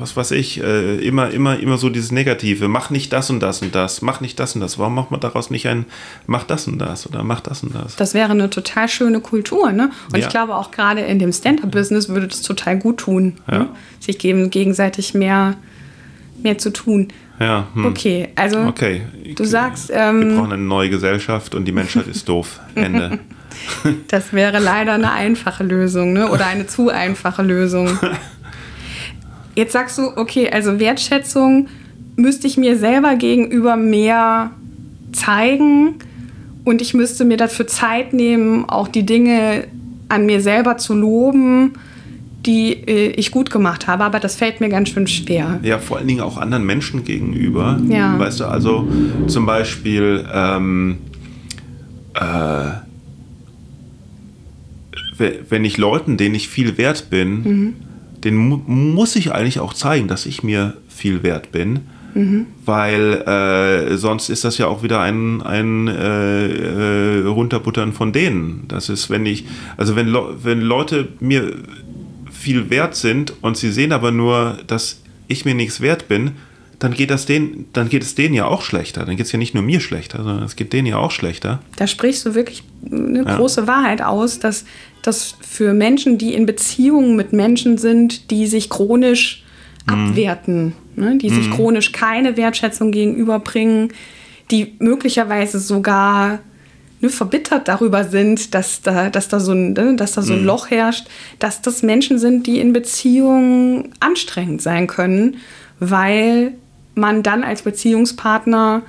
[0.00, 2.66] was weiß ich, äh, immer, immer, immer so dieses Negative.
[2.66, 4.02] Mach nicht das und das und das.
[4.02, 4.80] Mach nicht das und das.
[4.80, 5.86] Warum macht man daraus nicht ein,
[6.26, 7.94] mach das und das oder mach das und das?
[7.94, 9.89] Das wäre eine total schöne Kultur, ne?
[10.12, 10.26] Und ja.
[10.26, 13.58] ich glaube auch gerade in dem Stand-up-Business würde das total gut tun, ja.
[13.58, 13.68] ne?
[13.98, 15.56] sich geben, gegenseitig mehr,
[16.42, 17.08] mehr zu tun.
[17.38, 17.68] Ja.
[17.72, 17.86] Hm.
[17.86, 19.02] Okay, also okay.
[19.34, 19.90] du sagst.
[19.92, 22.60] Ähm, wir brauchen eine neue Gesellschaft und die Menschheit ist doof.
[22.74, 23.18] Ende.
[24.08, 26.30] das wäre leider eine einfache Lösung, ne?
[26.30, 27.88] Oder eine zu einfache Lösung.
[29.54, 31.68] Jetzt sagst du, okay, also Wertschätzung
[32.16, 34.50] müsste ich mir selber gegenüber mehr
[35.12, 35.96] zeigen
[36.64, 39.64] und ich müsste mir dafür Zeit nehmen, auch die Dinge
[40.10, 41.72] an mir selber zu loben
[42.46, 45.60] die äh, ich gut gemacht habe, aber das fällt mir ganz schön schwer.
[45.62, 47.78] Ja, vor allen Dingen auch anderen Menschen gegenüber.
[47.88, 48.18] Ja.
[48.18, 48.88] Weißt du, also
[49.26, 50.98] zum Beispiel, ähm,
[52.14, 52.70] äh,
[55.48, 57.74] wenn ich Leuten, denen ich viel wert bin, mhm.
[58.24, 61.80] denen mu muss ich eigentlich auch zeigen, dass ich mir viel wert bin.
[62.14, 62.46] Mhm.
[62.64, 68.64] Weil äh, sonst ist das ja auch wieder ein, ein äh, äh Runterbuttern von denen.
[68.68, 69.44] Das ist, wenn ich,
[69.76, 71.52] also wenn, wenn Leute mir
[72.30, 76.32] viel wert sind und sie sehen aber nur, dass ich mir nichts wert bin,
[76.80, 79.04] dann geht, das denen, dann geht es denen ja auch schlechter.
[79.04, 81.60] Dann geht es ja nicht nur mir schlechter, sondern es geht denen ja auch schlechter.
[81.76, 83.36] Da sprichst du wirklich eine ja.
[83.36, 84.64] große Wahrheit aus, dass
[85.02, 89.44] das für Menschen, die in Beziehungen mit Menschen sind, die sich chronisch.
[89.86, 91.34] Abwerten, ne, die mhm.
[91.34, 93.92] sich chronisch keine Wertschätzung gegenüberbringen,
[94.50, 96.40] die möglicherweise sogar
[97.00, 100.40] ne, verbittert darüber sind, dass da, dass da so ein, ne, dass da so ein
[100.40, 100.46] mhm.
[100.46, 101.06] Loch herrscht,
[101.38, 105.36] dass das Menschen sind, die in Beziehungen anstrengend sein können,
[105.78, 106.54] weil
[106.94, 108.82] man dann als Beziehungspartner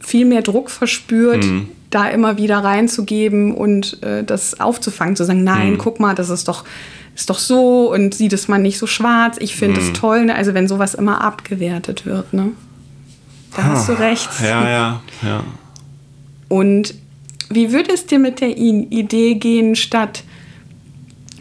[0.00, 1.68] viel mehr Druck verspürt, mhm.
[1.94, 5.78] Da immer wieder reinzugeben und äh, das aufzufangen, zu sagen, nein, mhm.
[5.78, 6.64] guck mal, das ist doch,
[7.14, 9.94] ist doch so und sieht es mal nicht so schwarz, ich finde es mhm.
[9.94, 10.24] toll.
[10.26, 10.34] Ne?
[10.34, 12.50] Also wenn sowas immer abgewertet wird, ne?
[13.54, 14.30] Da hast du recht.
[14.42, 15.44] Ja, ja, ja.
[16.48, 16.94] Und
[17.50, 20.24] wie würde es dir mit der Idee gehen, statt,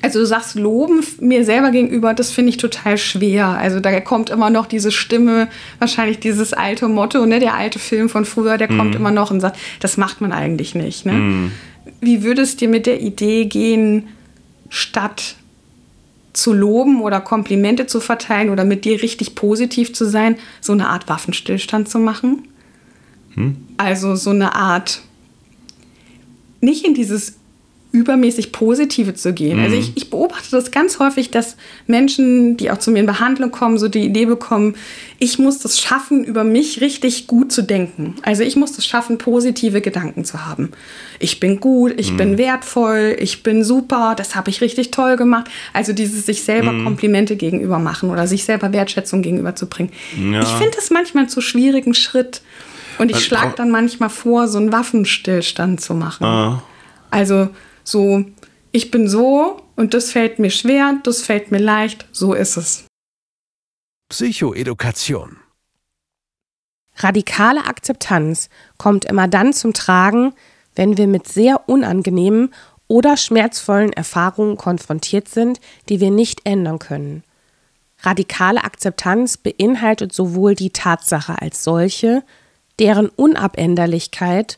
[0.02, 3.48] also du sagst, loben mir selber gegenüber, das finde ich total schwer.
[3.48, 5.48] Also da kommt immer noch diese Stimme,
[5.80, 8.78] wahrscheinlich dieses alte Motto, ne, der alte Film von früher, der mhm.
[8.78, 11.06] kommt immer noch und sagt, das macht man eigentlich nicht.
[11.06, 11.14] Ne?
[11.14, 11.52] Mhm.
[12.00, 14.08] Wie würde es dir mit der Idee gehen,
[14.70, 15.36] statt
[16.34, 20.88] zu loben oder Komplimente zu verteilen oder mit dir richtig positiv zu sein, so eine
[20.88, 22.48] Art Waffenstillstand zu machen?
[23.36, 23.58] Hm?
[23.78, 25.02] Also so eine Art
[26.62, 27.36] nicht in dieses
[27.92, 29.60] übermäßig Positive zu gehen.
[29.60, 29.72] Also mhm.
[29.72, 31.56] Also ich, ich, beobachte das ganz häufig, dass
[31.88, 34.76] Menschen, die auch zu mir in Behandlung kommen, so die Idee bekommen,
[35.20, 38.16] ich muss das schaffen, über mich richtig gut zu denken.
[38.24, 40.72] Also ich muss das schaffen, positive Gedanken zu haben.
[41.20, 42.18] Ich bin gut, ich mhm.
[42.18, 45.50] bin wertvoll, ich bin super, das habe ich richtig toll gemacht.
[45.74, 46.84] Also dieses sich selber mhm.
[46.84, 49.92] Komplimente gegenüber machen oder sich selber Wertschätzung gegenüberzubringen.
[50.32, 50.42] Ja.
[50.42, 52.42] Ich finde das manchmal zu schwierigen Schritt.
[52.98, 56.24] Und ich schlage dann manchmal vor, so einen Waffenstillstand zu machen.
[56.26, 56.62] Ah.
[57.10, 57.50] Also
[57.84, 58.26] so,
[58.72, 62.86] ich bin so und das fällt mir schwer, das fällt mir leicht, so ist es.
[64.10, 65.38] Psychoedukation.
[66.98, 70.34] Radikale Akzeptanz kommt immer dann zum Tragen,
[70.76, 72.54] wenn wir mit sehr unangenehmen
[72.88, 77.24] oder schmerzvollen Erfahrungen konfrontiert sind, die wir nicht ändern können.
[78.00, 82.24] Radikale Akzeptanz beinhaltet sowohl die Tatsache als solche,
[82.80, 84.58] deren Unabänderlichkeit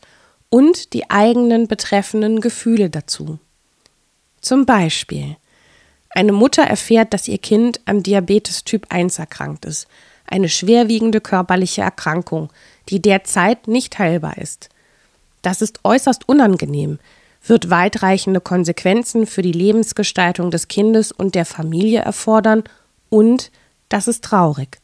[0.53, 3.39] und die eigenen betreffenden Gefühle dazu.
[4.39, 5.35] Zum Beispiel
[6.11, 9.87] eine Mutter erfährt, dass ihr Kind an Diabetes Typ 1 erkrankt ist,
[10.27, 12.53] eine schwerwiegende körperliche Erkrankung,
[12.89, 14.69] die derzeit nicht heilbar ist.
[15.41, 16.99] Das ist äußerst unangenehm,
[17.43, 22.63] wird weitreichende Konsequenzen für die Lebensgestaltung des Kindes und der Familie erfordern
[23.09, 23.49] und
[23.89, 24.77] das ist traurig.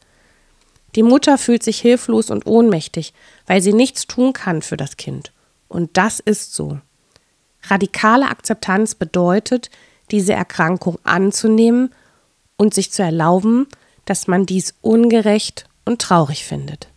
[0.96, 3.14] Die Mutter fühlt sich hilflos und ohnmächtig,
[3.46, 5.30] weil sie nichts tun kann für das Kind.
[5.70, 6.80] Und das ist so.
[7.62, 9.70] Radikale Akzeptanz bedeutet,
[10.10, 11.94] diese Erkrankung anzunehmen
[12.56, 13.68] und sich zu erlauben,
[14.04, 16.89] dass man dies ungerecht und traurig findet.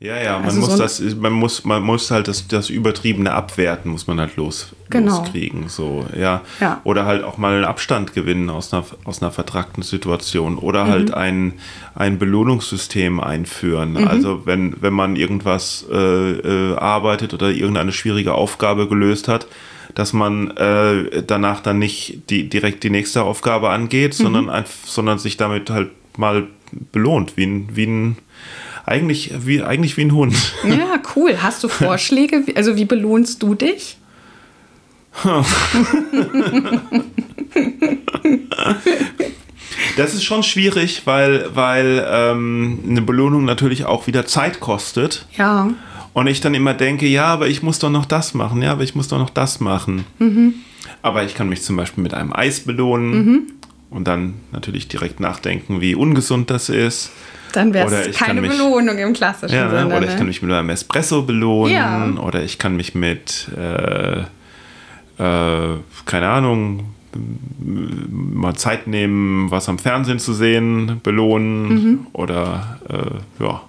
[0.00, 3.32] Ja, ja, man also muss so das, man muss, man muss halt das, das Übertriebene
[3.32, 5.18] abwerten, muss man halt los, genau.
[5.18, 5.68] loskriegen.
[5.68, 6.42] So, ja.
[6.60, 6.80] ja.
[6.84, 10.56] Oder halt auch mal einen Abstand gewinnen aus einer, aus einer vertragten Situation.
[10.56, 10.88] Oder mhm.
[10.88, 11.54] halt ein,
[11.96, 13.94] ein Belohnungssystem einführen.
[13.94, 14.06] Mhm.
[14.06, 19.48] Also wenn, wenn man irgendwas äh, äh, arbeitet oder irgendeine schwierige Aufgabe gelöst hat,
[19.96, 24.22] dass man äh, danach dann nicht die, direkt die nächste Aufgabe angeht, mhm.
[24.22, 26.46] sondern, sondern sich damit halt mal
[26.92, 28.16] belohnt, wie ein, wie ein
[28.88, 30.34] eigentlich wie, eigentlich wie ein Hund.
[30.64, 31.36] Ja, cool.
[31.42, 32.44] Hast du Vorschläge?
[32.54, 33.96] Also wie belohnst du dich?
[39.96, 45.26] Das ist schon schwierig, weil, weil ähm, eine Belohnung natürlich auch wieder Zeit kostet.
[45.36, 45.70] Ja.
[46.12, 48.82] Und ich dann immer denke, ja, aber ich muss doch noch das machen, ja, aber
[48.82, 50.04] ich muss doch noch das machen.
[50.18, 50.54] Mhm.
[51.02, 53.42] Aber ich kann mich zum Beispiel mit einem Eis belohnen mhm.
[53.90, 57.12] und dann natürlich direkt nachdenken, wie ungesund das ist.
[57.52, 59.86] Dann wäre es keine mich, Belohnung im klassischen ja, Sinne.
[59.86, 60.16] Oder ich ne?
[60.16, 61.72] kann mich mit einem Espresso belohnen.
[61.72, 62.22] Ja.
[62.22, 66.94] Oder ich kann mich mit, äh, äh, keine Ahnung,
[68.10, 71.68] mal Zeit nehmen, was am Fernsehen zu sehen, belohnen.
[71.68, 72.06] Mhm.
[72.12, 73.62] Oder äh, ja.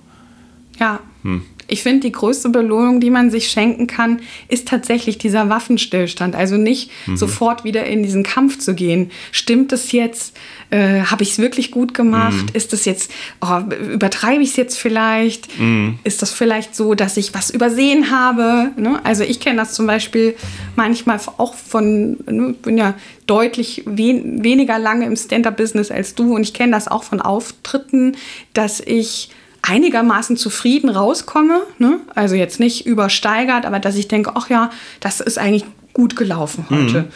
[0.80, 1.00] Ja.
[1.24, 1.44] Hm.
[1.70, 6.36] Ich finde, die größte Belohnung, die man sich schenken kann, ist tatsächlich dieser Waffenstillstand.
[6.36, 7.18] Also nicht mhm.
[7.18, 9.12] sofort wieder in diesen Kampf zu gehen.
[9.32, 10.36] Stimmt es jetzt?
[10.70, 12.44] Äh, Habe ich es wirklich gut gemacht?
[12.44, 12.54] Mhm.
[12.54, 15.60] Ist es jetzt, oh, übertreibe ich es jetzt vielleicht?
[15.60, 16.00] Mhm.
[16.04, 18.72] Ist das vielleicht so, dass ich was übersehen habe?
[18.78, 19.00] Ne?
[19.04, 20.36] Also ich kenne das zum Beispiel
[20.76, 26.42] manchmal auch von, ne, bin ja deutlich wen weniger lange im Stand-up-Business als du und
[26.42, 28.16] ich kenne das auch von Auftritten,
[28.54, 29.30] dass ich
[29.62, 31.62] einigermaßen zufrieden rauskomme.
[31.78, 32.00] Ne?
[32.16, 34.70] Also jetzt nicht übersteigert, aber dass ich denke, ach ja,
[35.00, 37.02] das ist eigentlich gut gelaufen heute.
[37.02, 37.08] Mhm.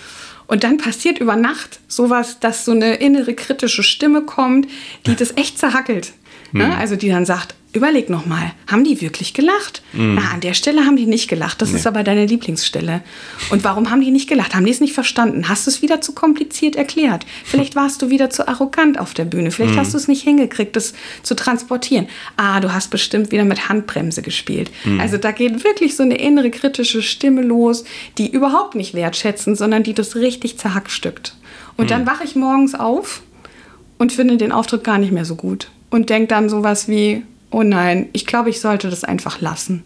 [0.48, 4.68] Und dann passiert über Nacht sowas, dass so eine innere kritische Stimme kommt,
[5.06, 6.14] die das echt zerhackelt.
[6.52, 6.68] Ne?
[6.68, 6.72] Mhm.
[6.74, 9.82] Also die dann sagt, überleg noch mal, haben die wirklich gelacht?
[9.94, 10.16] Mhm.
[10.16, 11.62] Na, an der Stelle haben die nicht gelacht.
[11.62, 11.78] Das nee.
[11.78, 13.02] ist aber deine Lieblingsstelle.
[13.50, 14.54] Und warum haben die nicht gelacht?
[14.54, 15.50] Haben die es nicht verstanden?
[15.50, 17.26] Hast du es wieder zu kompliziert erklärt?
[17.44, 19.50] Vielleicht warst du wieder zu arrogant auf der Bühne.
[19.50, 19.80] Vielleicht mhm.
[19.80, 22.08] hast du es nicht hingekriegt, das zu transportieren.
[22.38, 24.72] Ah, du hast bestimmt wieder mit Handbremse gespielt.
[24.86, 25.00] Mhm.
[25.00, 27.86] Also da geht wirklich so eine innere kritische Stimme los,
[28.20, 31.36] die überhaupt nicht wertschätzen, sondern die das richtig zerhackstückt.
[31.76, 32.08] Und dann mhm.
[32.08, 33.24] wache ich morgens auf
[33.98, 35.70] und finde den Auftritt gar nicht mehr so gut.
[35.90, 39.84] Und denke dann sowas wie, oh nein, ich glaube, ich sollte das einfach lassen.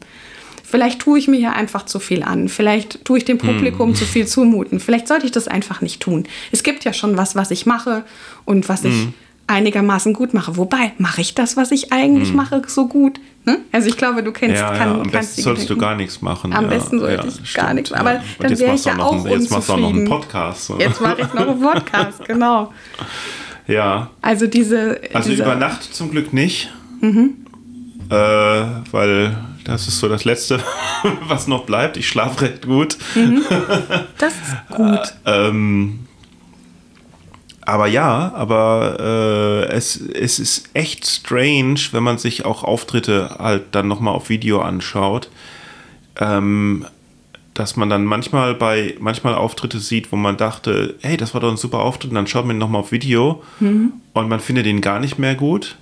[0.70, 2.50] Vielleicht tue ich mir hier einfach zu viel an.
[2.50, 3.96] Vielleicht tue ich dem Publikum mm.
[3.96, 4.82] zu viel zumuten.
[4.82, 6.26] Vielleicht sollte ich das einfach nicht tun.
[6.52, 8.04] Es gibt ja schon was, was ich mache
[8.44, 8.88] und was mm.
[8.88, 9.14] ich hm.
[9.48, 10.58] einigermaßen gut mache.
[10.58, 12.36] Wobei, mache ich das, was ich eigentlich mm.
[12.36, 13.22] mache, so gut?
[13.46, 13.60] Ne?
[13.72, 14.58] Also ich glaube, du kennst...
[14.58, 16.52] Ja, kann, ja, am besten solltest du gar nichts machen.
[16.52, 18.02] Am ja, besten sollte ja, ich stimmt, gar nichts machen.
[18.02, 20.70] Aber dann wäre ich ja auch einen, Jetzt machst du auch noch einen Podcast.
[20.70, 20.82] Oder?
[20.82, 22.74] Jetzt mache ich noch einen Podcast, genau.
[23.68, 24.12] Ja.
[24.22, 25.02] Also diese...
[25.14, 26.74] Also diese, über Nacht zum Glück nicht.
[27.02, 27.47] Mhm
[28.10, 28.14] äh,
[28.92, 30.62] weil das ist so das Letzte,
[31.28, 31.98] was noch bleibt.
[31.98, 32.98] Ich schlafe recht gut.
[33.16, 33.44] Mhm.
[34.18, 35.14] Das ist gut.
[35.26, 36.08] ähm,
[37.62, 43.64] aber ja, aber äh, es, es ist echt strange, wenn man sich auch Auftritte halt
[43.74, 45.30] dann nochmal auf Video anschaut,
[46.18, 46.86] ähm,
[47.54, 51.52] dass man dann manchmal bei manchmal Auftritte sieht, wo man dachte, hey, das war doch
[51.52, 53.94] ein super Auftritt, und dann schaut man nochmal auf Video mhm.
[54.14, 55.76] und man findet ihn gar nicht mehr gut.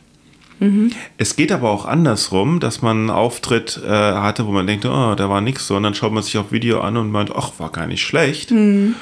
[0.60, 0.92] Mhm.
[1.18, 5.16] Es geht aber auch andersrum, dass man einen Auftritt äh, hatte, wo man denkt, oh,
[5.16, 5.76] da war nichts so.
[5.76, 8.52] Und dann schaut man sich auf Video an und meint, ach, war gar nicht schlecht.
[8.52, 8.96] Mhm.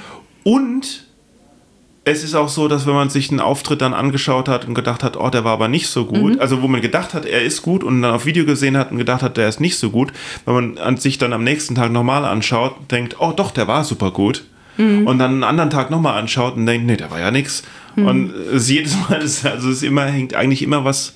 [0.44, 1.06] Und
[2.06, 5.04] es ist auch so, dass wenn man sich einen Auftritt dann angeschaut hat und gedacht
[5.04, 6.42] hat, oh, der war aber nicht so gut, mhm.
[6.42, 8.98] also wo man gedacht hat, er ist gut und dann auf Video gesehen hat und
[8.98, 10.12] gedacht hat, der ist nicht so gut,
[10.46, 13.86] wenn man an sich dann am nächsten Tag nochmal anschaut, denkt, oh doch, der war
[13.86, 14.44] super gut.
[14.78, 15.08] Mhm.
[15.08, 17.64] Und dann einen anderen Tag nochmal anschaut und denkt, nee, der war ja nichts.
[17.96, 18.06] Mhm.
[18.06, 21.14] Und es jedes Mal ist, also es immer, hängt eigentlich immer was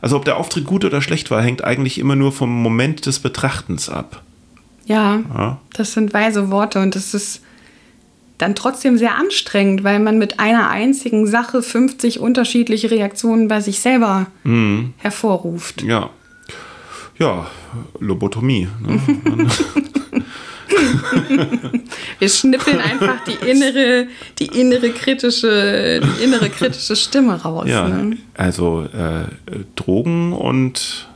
[0.00, 3.18] also ob der Auftritt gut oder schlecht war, hängt eigentlich immer nur vom Moment des
[3.18, 4.22] Betrachtens ab.
[4.86, 5.60] Ja, ja.
[5.72, 7.42] das sind weise Worte und das ist
[8.38, 13.80] dann trotzdem sehr anstrengend, weil man mit einer einzigen Sache 50 unterschiedliche Reaktionen bei sich
[13.80, 14.94] selber mhm.
[14.96, 15.82] hervorruft.
[15.82, 16.10] Ja.
[17.18, 17.46] Ja,
[17.98, 18.68] Lobotomie.
[18.80, 18.98] Ne?
[22.18, 24.06] Wir schnippeln einfach die innere,
[24.38, 27.66] die innere kritische, die innere kritische Stimme raus.
[27.68, 28.16] Ja, ne?
[28.34, 29.24] also äh,
[29.76, 31.08] Drogen und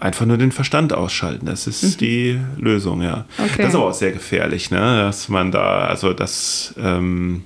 [0.00, 1.46] einfach nur den Verstand ausschalten.
[1.46, 1.96] Das ist mhm.
[1.98, 3.26] die Lösung, ja.
[3.38, 3.50] Okay.
[3.58, 4.78] Das ist aber auch sehr gefährlich, ne?
[4.78, 7.42] Dass man da, also das ähm,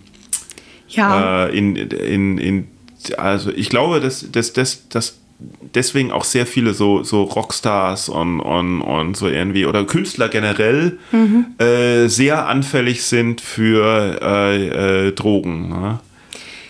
[0.88, 1.46] ja.
[1.46, 2.68] Äh, in, in, in,
[3.18, 5.18] also ich glaube, dass, dass, dass, dass
[5.74, 10.98] deswegen auch sehr viele so, so Rockstars und, und, und so irgendwie oder Künstler generell
[11.12, 11.46] mhm.
[11.58, 15.68] äh, sehr anfällig sind für äh, äh, Drogen.
[15.68, 16.00] Ne?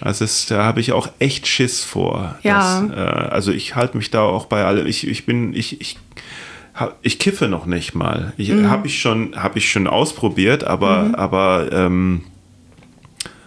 [0.00, 2.38] Also ist, da habe ich auch echt Schiss vor.
[2.42, 2.83] Ja.
[2.83, 4.87] Dass, äh, also ich halte mich da auch bei allem.
[4.87, 5.98] Ich, ich bin, ich, ich,
[6.74, 8.33] hab, ich kiffe noch nicht mal.
[8.37, 8.70] Ich, mhm.
[8.70, 11.14] Habe ich, schon, hab ich schon ausprobiert, aber, mhm.
[11.14, 12.24] aber ähm,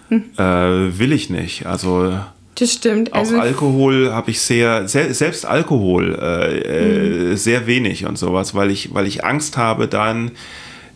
[0.09, 0.23] mhm.
[0.37, 1.65] äh, will ich nicht.
[1.65, 2.17] Also
[2.59, 3.13] das stimmt.
[3.13, 7.37] Auch also Alkohol habe ich sehr, sehr, selbst Alkohol äh, mhm.
[7.37, 10.31] sehr wenig und sowas, weil ich, weil ich Angst habe, dann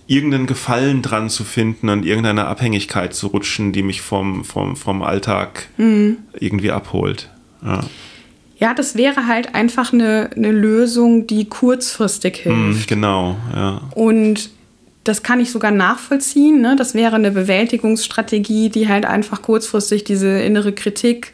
[0.07, 5.03] irgendeinen Gefallen dran zu finden und irgendeine Abhängigkeit zu rutschen, die mich vom, vom, vom
[5.03, 6.17] Alltag mhm.
[6.39, 7.29] irgendwie abholt.
[7.63, 7.81] Ja.
[8.57, 8.73] ja.
[8.73, 12.87] das wäre halt einfach eine, eine Lösung, die kurzfristig mhm, hilft.
[12.87, 13.81] genau, ja.
[13.93, 14.49] Und
[15.03, 16.61] das kann ich sogar nachvollziehen.
[16.61, 16.75] Ne?
[16.75, 21.33] Das wäre eine Bewältigungsstrategie, die halt einfach kurzfristig diese innere Kritik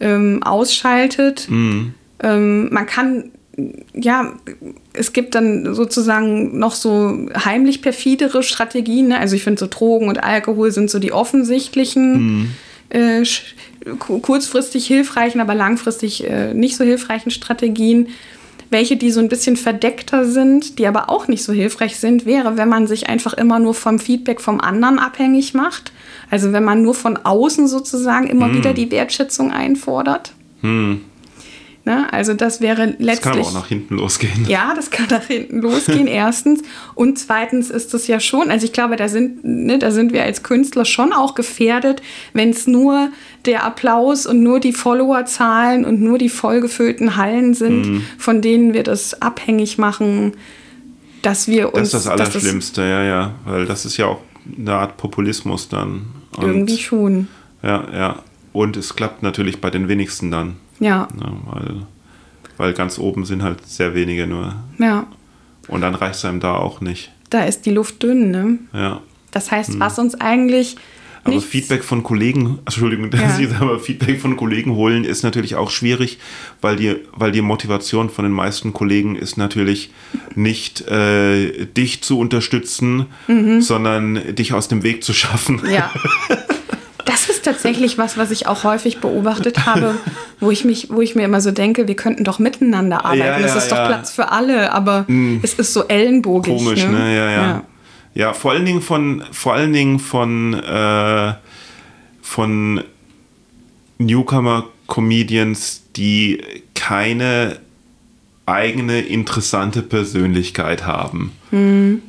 [0.00, 1.46] ähm, ausschaltet.
[1.48, 1.94] Mhm.
[2.20, 3.30] Ähm, man kann,
[3.94, 4.34] ja,
[4.92, 9.08] es gibt dann sozusagen noch so heimlich perfidere Strategien.
[9.08, 9.18] Ne?
[9.18, 12.50] Also ich finde so Drogen und Alkohol sind so die offensichtlichen, mhm.
[12.90, 13.22] äh,
[13.98, 18.08] kurzfristig hilfreichen, aber langfristig äh, nicht so hilfreichen Strategien
[18.70, 22.56] welche, die so ein bisschen verdeckter sind, die aber auch nicht so hilfreich sind, wäre,
[22.56, 25.92] wenn man sich einfach immer nur vom Feedback vom anderen abhängig macht.
[26.30, 28.56] Also wenn man nur von außen sozusagen immer hm.
[28.56, 30.32] wieder die Wertschätzung einfordert.
[30.62, 31.02] Hm.
[31.86, 32.12] Ne?
[32.12, 33.06] Also das wäre letztlich.
[33.06, 34.44] Das kann auch nach hinten losgehen.
[34.48, 36.62] Ja, das kann nach hinten losgehen, erstens.
[36.96, 40.24] Und zweitens ist es ja schon, also ich glaube, da sind, ne, da sind wir
[40.24, 43.10] als Künstler schon auch gefährdet, wenn es nur
[43.44, 48.02] der Applaus und nur die Followerzahlen und nur die vollgefüllten Hallen sind, mhm.
[48.18, 50.32] von denen wir das abhängig machen,
[51.22, 51.92] dass wir uns.
[51.92, 53.34] Das ist das Allerschlimmste, das, ja, ja.
[53.44, 54.22] Weil das ist ja auch
[54.58, 56.06] eine Art Populismus dann.
[56.36, 57.28] Und irgendwie schon.
[57.62, 58.22] Ja, ja.
[58.52, 60.56] Und es klappt natürlich bei den wenigsten dann.
[60.78, 61.08] Ja.
[61.18, 61.82] ja weil,
[62.56, 64.54] weil ganz oben sind halt sehr wenige nur.
[64.78, 65.06] Ja.
[65.68, 67.12] Und dann reicht es einem da auch nicht.
[67.30, 68.58] Da ist die Luft dünn, ne?
[68.72, 69.00] Ja.
[69.32, 69.80] Das heißt, hm.
[69.80, 70.76] was uns eigentlich.
[71.24, 73.48] Aber Feedback von Kollegen, Entschuldigung, dass ja.
[73.58, 76.18] aber Feedback von Kollegen holen ist natürlich auch schwierig,
[76.60, 79.90] weil die, weil die Motivation von den meisten Kollegen ist natürlich
[80.36, 83.60] nicht äh, dich zu unterstützen, mhm.
[83.60, 85.60] sondern dich aus dem Weg zu schaffen.
[85.68, 85.90] Ja.
[87.46, 89.94] Tatsächlich was, was ich auch häufig beobachtet habe,
[90.40, 93.20] wo ich mich, wo ich mir immer so denke, wir könnten doch miteinander arbeiten.
[93.20, 93.76] Ja, ja, es ist ja.
[93.76, 95.38] doch Platz für alle, aber mm.
[95.44, 96.56] es ist so ellenbogig.
[96.56, 96.90] Komisch, ne?
[96.90, 97.16] ne?
[97.16, 97.62] Ja, ja,
[98.14, 98.32] ja.
[98.32, 101.34] vor allen Dingen von, vor allen Dingen von, äh,
[102.20, 102.82] von
[103.98, 106.42] Newcomer-Comedians, die
[106.74, 107.58] keine
[108.44, 111.30] eigene interessante Persönlichkeit haben.
[111.52, 112.02] Mhm.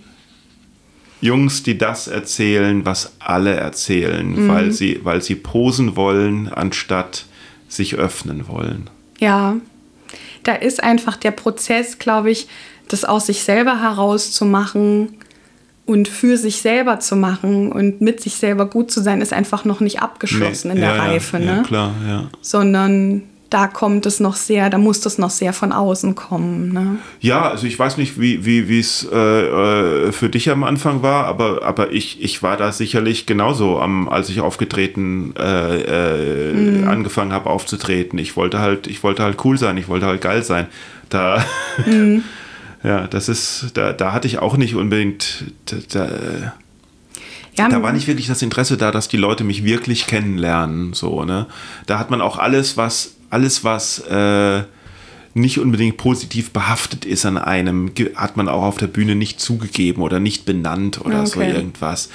[1.22, 4.48] Jungs, die das erzählen, was alle erzählen, mhm.
[4.50, 7.26] weil, sie, weil sie posen wollen, anstatt
[7.68, 8.90] sich öffnen wollen.
[9.20, 9.56] Ja,
[10.44, 12.48] da ist einfach der Prozess, glaube ich,
[12.88, 15.18] das aus sich selber herauszumachen
[15.86, 19.66] und für sich selber zu machen und mit sich selber gut zu sein, ist einfach
[19.66, 21.38] noch nicht abgeschlossen nee, in der ja, Reife.
[21.38, 21.56] Ja, ne?
[21.58, 22.30] ja, klar, ja.
[22.42, 26.74] Sondern da kommt es noch sehr, da muss das noch sehr von außen kommen.
[26.74, 26.98] Ne?
[27.22, 31.26] Ja, also ich weiß nicht, wie wie es äh, äh, für dich am Anfang war,
[31.26, 36.88] aber aber ich ich war da sicherlich genauso am, als ich aufgetreten äh, äh, mhm.
[36.88, 38.20] angefangen habe aufzutreten.
[38.20, 40.68] Ich wollte halt ich wollte halt cool sein, ich wollte halt geil sein.
[41.10, 41.44] Da
[41.86, 42.24] mhm.
[42.84, 46.54] ja, das ist da da hatte ich auch nicht unbedingt da, da
[47.58, 50.94] ja, da war nicht wirklich das Interesse da, dass die Leute mich wirklich kennenlernen.
[50.94, 51.48] So, ne?
[51.88, 54.64] Da hat man auch alles, was alles, was äh,
[55.34, 60.02] nicht unbedingt positiv behaftet ist an einem, hat man auch auf der Bühne nicht zugegeben
[60.02, 61.28] oder nicht benannt oder okay.
[61.28, 62.10] so irgendwas.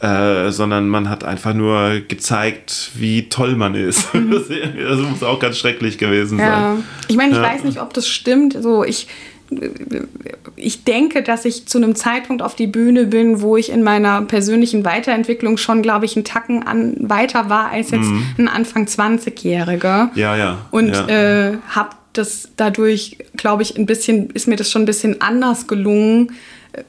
[0.00, 4.14] Äh, sondern man hat einfach nur gezeigt, wie toll man ist.
[4.14, 4.30] Mhm.
[4.30, 6.74] das muss auch ganz schrecklich gewesen ja.
[6.74, 6.84] sein.
[7.08, 7.42] Ich meine, ich ja.
[7.42, 8.56] weiß nicht, ob das stimmt.
[8.62, 9.08] So, ich,
[10.56, 14.22] ich denke, dass ich zu einem Zeitpunkt auf die Bühne bin, wo ich in meiner
[14.22, 18.26] persönlichen Weiterentwicklung schon, glaube ich, einen Tacken an, weiter war als jetzt mhm.
[18.38, 20.10] ein Anfang 20-Jähriger.
[20.14, 20.58] Ja, ja.
[20.70, 21.08] Und ja.
[21.08, 25.66] äh, habe das dadurch, glaube ich, ein bisschen, ist mir das schon ein bisschen anders
[25.66, 26.32] gelungen,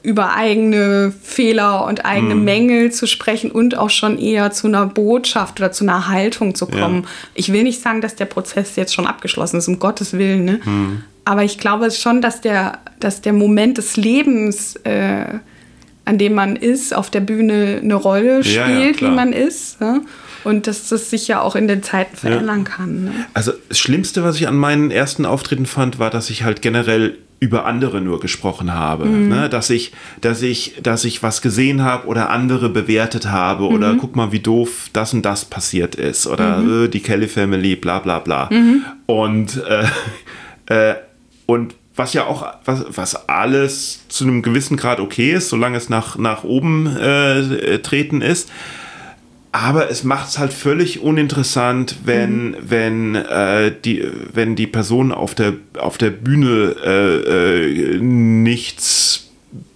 [0.02, 2.44] über eigene Fehler und eigene mhm.
[2.44, 6.66] Mängel zu sprechen und auch schon eher zu einer Botschaft oder zu einer Haltung zu
[6.66, 7.02] kommen.
[7.02, 7.08] Ja.
[7.34, 10.44] Ich will nicht sagen, dass der Prozess jetzt schon abgeschlossen ist, um Gottes Willen.
[10.44, 10.60] Ne?
[10.64, 11.02] Mhm.
[11.24, 15.24] Aber ich glaube schon, dass der, dass der Moment des Lebens, äh,
[16.04, 19.80] an dem man ist, auf der Bühne eine Rolle spielt, ja, ja, wie man ist.
[19.80, 20.02] Ne?
[20.44, 23.04] Und dass das sich ja auch in den Zeiten verändern kann.
[23.04, 23.12] Ne?
[23.34, 27.18] Also das Schlimmste, was ich an meinen ersten Auftritten fand, war, dass ich halt generell
[27.38, 29.28] über andere nur gesprochen habe, mhm.
[29.28, 29.48] ne?
[29.48, 33.74] dass ich, dass ich, dass ich was gesehen habe oder andere bewertet habe mhm.
[33.74, 36.84] oder guck mal, wie doof das und das passiert ist oder mhm.
[36.84, 38.48] äh, die Kelly Family, bla bla bla.
[38.52, 38.84] Mhm.
[39.06, 39.86] Und äh,
[40.92, 40.94] äh,
[41.52, 45.88] und was ja auch, was, was alles zu einem gewissen Grad okay ist, solange es
[45.88, 48.50] nach, nach oben äh, treten ist.
[49.54, 52.56] Aber es macht es halt völlig uninteressant, wenn, mhm.
[52.62, 59.28] wenn, äh, die, wenn die Person auf der, auf der Bühne äh, äh, nichts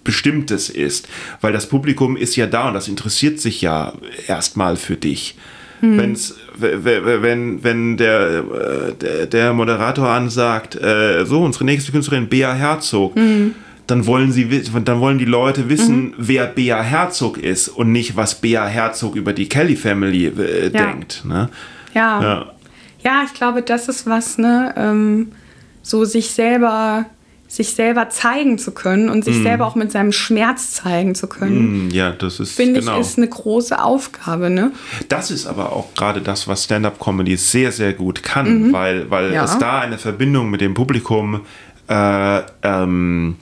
[0.03, 1.07] Bestimmtes ist.
[1.41, 3.93] Weil das Publikum ist ja da und das interessiert sich ja
[4.27, 5.35] erstmal für dich.
[5.81, 5.97] Mhm.
[5.99, 12.53] Wenn's, wenn, wenn der, äh, der, der Moderator ansagt, äh, so, unsere nächste Künstlerin Bea
[12.53, 13.55] Herzog, mhm
[13.87, 16.13] dann wollen sie dann wollen die Leute wissen, mhm.
[16.17, 20.69] wer Bea Herzog ist und nicht, was Bea Herzog über die Kelly Family äh, ja.
[20.69, 21.23] denkt.
[21.25, 21.49] Ne?
[21.93, 22.21] Ja.
[22.21, 22.45] ja.
[23.03, 23.23] ja.
[23.25, 25.31] ich glaube, das ist was, ne, ähm,
[25.81, 27.05] so sich selber
[27.57, 29.43] sich selber zeigen zu können und sich mm.
[29.43, 31.87] selber auch mit seinem Schmerz zeigen zu können.
[31.87, 32.93] Mm, ja, das ist finde genau.
[32.93, 34.71] ich ist eine große Aufgabe, ne?
[35.09, 38.73] Das ist aber auch gerade das, was Stand-up Comedy sehr sehr gut kann, mhm.
[38.73, 39.43] weil weil ja.
[39.43, 41.41] es da eine Verbindung mit dem Publikum
[41.89, 43.35] äh, ähm,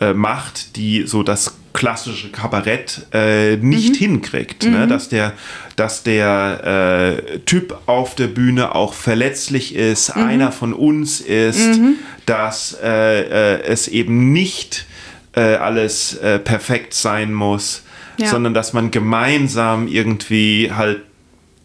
[0.00, 3.98] äh, macht, die so das klassische Kabarett äh, nicht mhm.
[3.98, 4.64] hinkriegt.
[4.64, 4.86] Ne?
[4.86, 4.88] Mhm.
[4.88, 5.34] Dass der,
[5.76, 10.22] dass der äh, Typ auf der Bühne auch verletzlich ist, mhm.
[10.22, 11.96] einer von uns ist, mhm.
[12.26, 14.86] dass äh, äh, es eben nicht
[15.34, 17.82] äh, alles perfekt sein muss,
[18.16, 18.26] ja.
[18.26, 21.02] sondern dass man gemeinsam irgendwie halt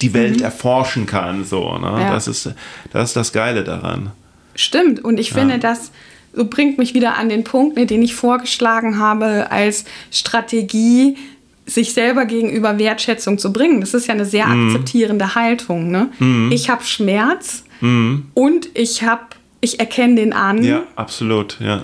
[0.02, 0.44] die Welt mhm.
[0.44, 1.46] erforschen kann.
[1.46, 2.02] So, ne?
[2.02, 2.12] Ja.
[2.12, 2.54] das, ist,
[2.92, 4.12] das ist das Geile daran.
[4.56, 5.92] Stimmt, und ich finde, dass
[6.36, 11.18] so bringt mich wieder an den Punkt, ne, den ich vorgeschlagen habe als Strategie,
[11.66, 13.82] sich selber gegenüber Wertschätzung zu bringen.
[13.82, 14.68] Das ist ja eine sehr mm.
[14.68, 15.90] akzeptierende Haltung.
[15.90, 16.10] Ne?
[16.20, 16.52] Mm.
[16.52, 18.18] Ich habe Schmerz mm.
[18.36, 19.24] und ich habe,
[19.62, 20.64] ich erkenne den an.
[20.64, 21.82] Ja, absolut, ja.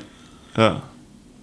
[0.55, 0.83] ja.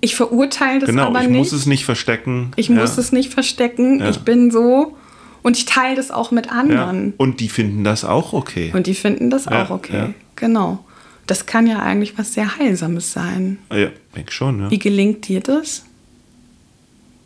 [0.00, 1.30] Ich verurteile das genau, aber nicht.
[1.30, 2.52] ich muss es nicht verstecken.
[2.54, 2.76] Ich ja.
[2.76, 3.98] muss es nicht verstecken.
[3.98, 4.10] Ja.
[4.10, 4.96] Ich bin so
[5.42, 7.14] und ich teile das auch mit anderen.
[7.16, 8.70] Und die finden das auch okay.
[8.72, 10.14] Und die finden das auch okay.
[10.36, 10.84] Genau.
[11.28, 13.58] Das kann ja eigentlich was sehr Heilsames sein.
[13.70, 14.62] Ja, denke schon.
[14.62, 14.70] Ja.
[14.70, 15.84] Wie gelingt dir das?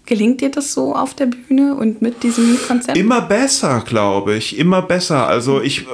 [0.07, 2.99] Gelingt dir das so auf der Bühne und mit diesem Konzept?
[2.99, 4.59] Immer besser, glaube ich.
[4.59, 5.29] Immer besser.
[5.29, 5.87] Also ich,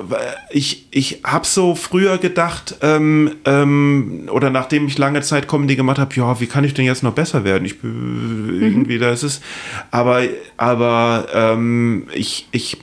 [0.49, 5.99] ich, ich habe so früher gedacht, ähm, ähm, oder nachdem ich lange Zeit Comedy gemacht
[5.99, 7.67] habe, ja, wie kann ich denn jetzt noch besser werden?
[7.67, 8.59] Ich mhm.
[8.63, 9.43] irgendwie, da ist es.
[9.91, 10.23] Aber,
[10.57, 12.79] aber ähm, ich, ich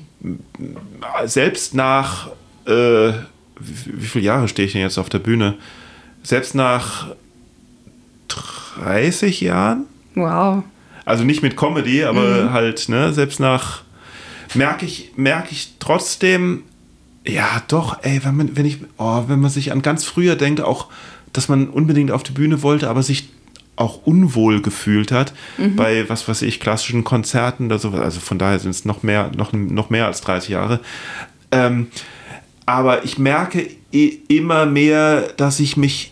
[1.26, 2.30] selbst nach
[2.68, 3.14] äh,
[3.60, 5.56] wie, wie viele Jahre stehe ich denn jetzt auf der Bühne?
[6.24, 7.08] Selbst nach
[8.28, 9.86] 30 Jahren?
[10.16, 10.64] Wow.
[11.06, 12.54] Also nicht mit Comedy, aber mhm.
[12.54, 13.84] halt, ne, selbst nach
[14.54, 16.64] merke ich, merke ich trotzdem,
[17.26, 20.62] ja, doch, ey, wenn man, wenn ich, oh, wenn man sich an ganz früher denkt,
[20.62, 20.88] auch,
[21.34, 23.30] dass man unbedingt auf die Bühne wollte, aber sich
[23.76, 25.76] auch unwohl gefühlt hat mhm.
[25.76, 29.32] bei was weiß ich klassischen Konzerten oder so also von daher sind es noch mehr
[29.36, 30.80] noch, noch mehr als 30 Jahre
[31.52, 31.88] ähm,
[32.66, 36.12] aber ich merke immer mehr, dass ich mich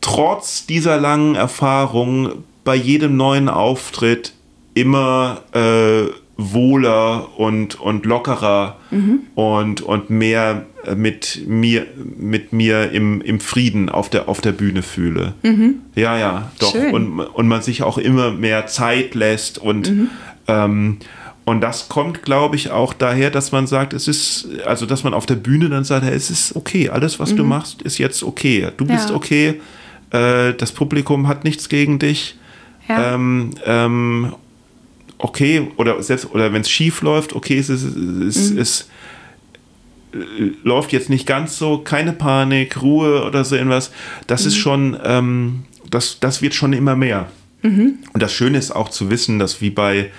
[0.00, 4.32] trotz dieser langen Erfahrung bei jedem neuen Auftritt
[4.74, 9.20] immer äh, wohler und, und lockerer mhm.
[9.34, 10.64] und, und mehr
[10.96, 15.34] mit mir, mit mir im, im Frieden auf der, auf der Bühne fühle.
[15.42, 15.80] Mhm.
[15.94, 16.74] Ja, ja, doch.
[16.74, 20.10] Und, und man sich auch immer mehr Zeit lässt und mhm.
[20.48, 20.96] ähm,
[21.50, 25.14] und das kommt, glaube ich, auch daher, dass man sagt, es ist, also dass man
[25.14, 27.38] auf der Bühne dann sagt, hey, es ist okay, alles, was mhm.
[27.38, 28.68] du machst, ist jetzt okay.
[28.76, 28.94] Du ja.
[28.94, 29.60] bist okay,
[30.12, 32.36] äh, das Publikum hat nichts gegen dich.
[32.88, 33.14] Ja.
[33.14, 34.32] Ähm, ähm,
[35.18, 38.58] okay, oder selbst, oder wenn es schief läuft, okay, es, ist, es, mhm.
[38.58, 38.88] es
[40.12, 40.18] äh,
[40.62, 43.90] läuft jetzt nicht ganz so, keine Panik, Ruhe oder so irgendwas.
[44.28, 44.46] Das mhm.
[44.46, 47.26] ist schon, ähm, das, das wird schon immer mehr.
[47.62, 47.98] Mhm.
[48.12, 50.10] Und das Schöne ist auch zu wissen, dass wie bei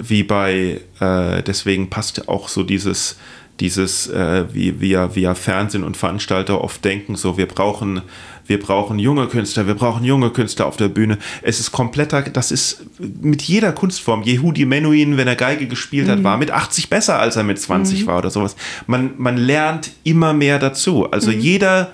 [0.00, 3.16] wie bei, äh, deswegen passt auch so dieses,
[3.60, 8.02] dieses, äh, wie wir via Fernsehen und Veranstalter oft denken, so wir brauchen,
[8.46, 11.18] wir brauchen junge Künstler, wir brauchen junge Künstler auf der Bühne.
[11.42, 14.22] Es ist kompletter, das ist mit jeder Kunstform.
[14.22, 16.24] Yehudi Menuhin, wenn er Geige gespielt hat, mhm.
[16.24, 18.06] war mit 80 besser, als er mit 20 mhm.
[18.06, 18.56] war oder sowas.
[18.86, 21.10] Man, man lernt immer mehr dazu.
[21.10, 21.40] Also mhm.
[21.40, 21.92] jeder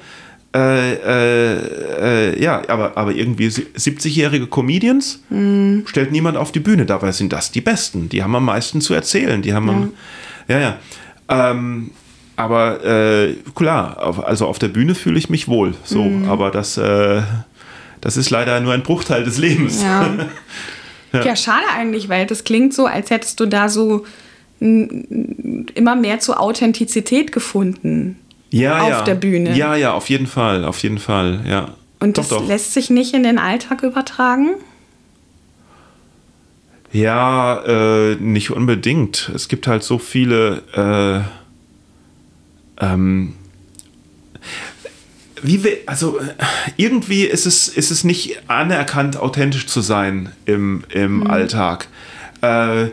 [0.57, 5.81] äh, äh, äh, ja, aber, aber irgendwie 70-jährige Comedians mm.
[5.85, 6.87] stellt niemand auf die Bühne.
[6.87, 8.09] Dabei sind das die Besten.
[8.09, 9.43] Die haben am meisten zu erzählen.
[9.43, 9.93] Die haben ja, am,
[10.49, 10.59] ja.
[10.59, 10.79] ja.
[11.51, 11.91] Ähm,
[12.37, 15.75] aber äh, klar, auf, also auf der Bühne fühle ich mich wohl.
[15.85, 16.29] So, mm.
[16.31, 17.21] aber das, äh,
[18.01, 19.83] das ist leider nur ein Bruchteil des Lebens.
[19.83, 20.09] Ja.
[21.13, 21.23] ja.
[21.23, 24.07] ja, schade eigentlich, weil das klingt so, als hättest du da so
[24.59, 28.17] immer mehr zur Authentizität gefunden
[28.61, 29.03] ja, auf ja.
[29.03, 29.57] der Bühne.
[29.57, 31.71] Ja, ja, auf jeden Fall, auf jeden Fall, ja.
[31.99, 32.47] Und das doch.
[32.47, 34.57] lässt sich nicht in den Alltag übertragen?
[36.93, 39.31] Ja, äh, nicht unbedingt.
[39.35, 41.25] Es gibt halt so viele.
[42.79, 43.35] Äh, ähm,
[45.43, 46.19] wie wir, also
[46.77, 51.27] irgendwie ist es, ist es nicht anerkannt, authentisch zu sein im, im mhm.
[51.31, 51.89] Alltag.
[52.41, 52.87] Äh,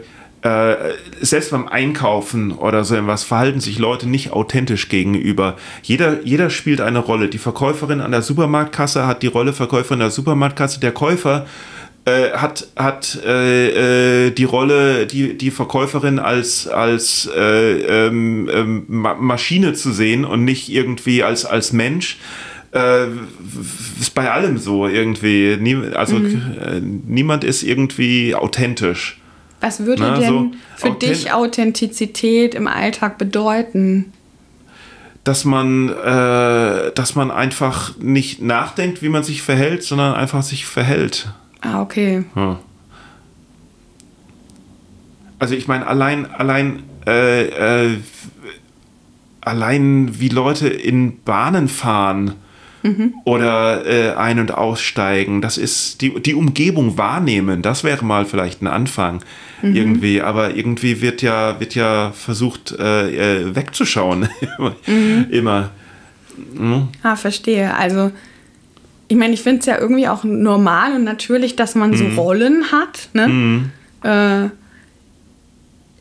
[0.43, 0.75] äh,
[1.21, 5.55] selbst beim Einkaufen oder so etwas verhalten sich Leute nicht authentisch gegenüber.
[5.83, 7.29] Jeder, jeder spielt eine Rolle.
[7.29, 10.81] Die Verkäuferin an der Supermarktkasse hat die Rolle Verkäuferin an der Supermarktkasse.
[10.81, 11.45] Der Käufer
[12.03, 18.85] äh, hat, hat äh, äh die Rolle, die, die Verkäuferin als, als äh, ähm, ähm,
[18.89, 22.17] Maschine zu sehen und nicht irgendwie als, als Mensch.
[22.73, 23.05] Äh,
[24.01, 25.55] ist bei allem so irgendwie.
[25.57, 27.03] Nie, also mhm.
[27.07, 29.21] niemand ist irgendwie authentisch.
[29.63, 34.11] Was würde Na, denn so für dich Authentizität im Alltag bedeuten?
[35.23, 40.65] Dass man, äh, dass man einfach nicht nachdenkt, wie man sich verhält, sondern einfach sich
[40.65, 41.31] verhält.
[41.61, 42.25] Ah, okay.
[42.35, 42.59] Ja.
[45.39, 47.43] Also ich meine, allein, allein, äh,
[47.85, 47.97] äh,
[49.39, 52.33] allein wie Leute in Bahnen fahren,
[52.81, 53.13] mhm.
[53.23, 55.41] oder äh, ein- und aussteigen.
[55.41, 57.61] Das ist die, die Umgebung wahrnehmen.
[57.61, 59.23] Das wäre mal vielleicht ein Anfang
[59.63, 59.75] mhm.
[59.75, 60.21] irgendwie.
[60.21, 64.29] Aber irgendwie wird ja, wird ja versucht, äh, äh wegzuschauen.
[64.87, 65.27] mhm.
[65.31, 65.71] Immer.
[66.53, 66.89] Mhm.
[67.01, 67.75] Ah, verstehe.
[67.75, 68.11] Also,
[69.07, 72.17] ich meine, ich finde es ja irgendwie auch normal und natürlich, dass man so mhm.
[72.17, 73.09] Rollen hat.
[73.13, 73.27] Ne?
[73.27, 73.71] Mhm.
[74.03, 74.49] Äh,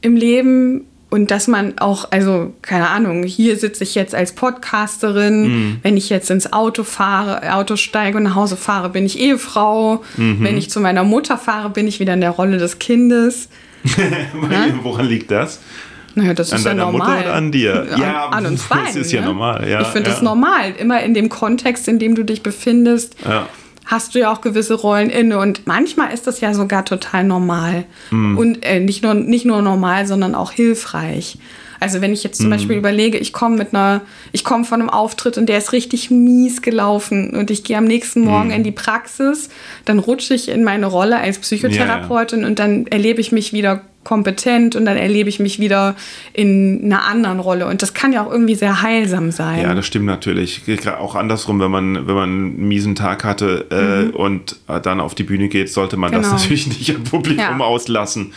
[0.00, 5.42] Im Leben und dass man auch, also keine Ahnung, hier sitze ich jetzt als Podcasterin,
[5.42, 5.76] mhm.
[5.82, 10.02] wenn ich jetzt ins Auto fahre, Auto steige und nach Hause fahre, bin ich Ehefrau.
[10.16, 10.38] Mhm.
[10.40, 13.50] Wenn ich zu meiner Mutter fahre, bin ich wieder in der Rolle des Kindes.
[14.82, 15.60] Woran liegt das?
[16.14, 17.08] Naja, das an ist ja normal.
[17.08, 17.88] Mutter oder an dir?
[17.92, 18.84] An, ja, an uns beiden.
[18.86, 19.26] Das ist ja ne?
[19.26, 19.68] normal.
[19.68, 20.14] Ja, ich finde ja.
[20.14, 20.72] das normal.
[20.78, 23.16] Immer in dem Kontext, in dem du dich befindest.
[23.22, 23.48] Ja
[23.84, 27.84] hast du ja auch gewisse Rollen inne und manchmal ist das ja sogar total normal
[28.10, 28.38] mm.
[28.38, 31.38] und äh, nicht, nur, nicht nur normal, sondern auch hilfreich.
[31.80, 32.50] Also wenn ich jetzt zum mm.
[32.50, 36.10] Beispiel überlege, ich komme mit einer, ich komme von einem Auftritt und der ist richtig
[36.10, 38.52] mies gelaufen und ich gehe am nächsten Morgen mm.
[38.52, 39.48] in die Praxis,
[39.84, 42.48] dann rutsche ich in meine Rolle als Psychotherapeutin ja, ja.
[42.48, 45.94] und dann erlebe ich mich wieder kompetent und dann erlebe ich mich wieder
[46.32, 47.66] in einer anderen Rolle.
[47.66, 49.62] Und das kann ja auch irgendwie sehr heilsam sein.
[49.62, 50.62] Ja, das stimmt natürlich.
[50.98, 54.10] Auch andersrum, wenn man, wenn man einen miesen Tag hatte äh, mhm.
[54.10, 56.22] und dann auf die Bühne geht, sollte man genau.
[56.22, 57.58] das natürlich nicht im Publikum ja.
[57.58, 58.32] auslassen.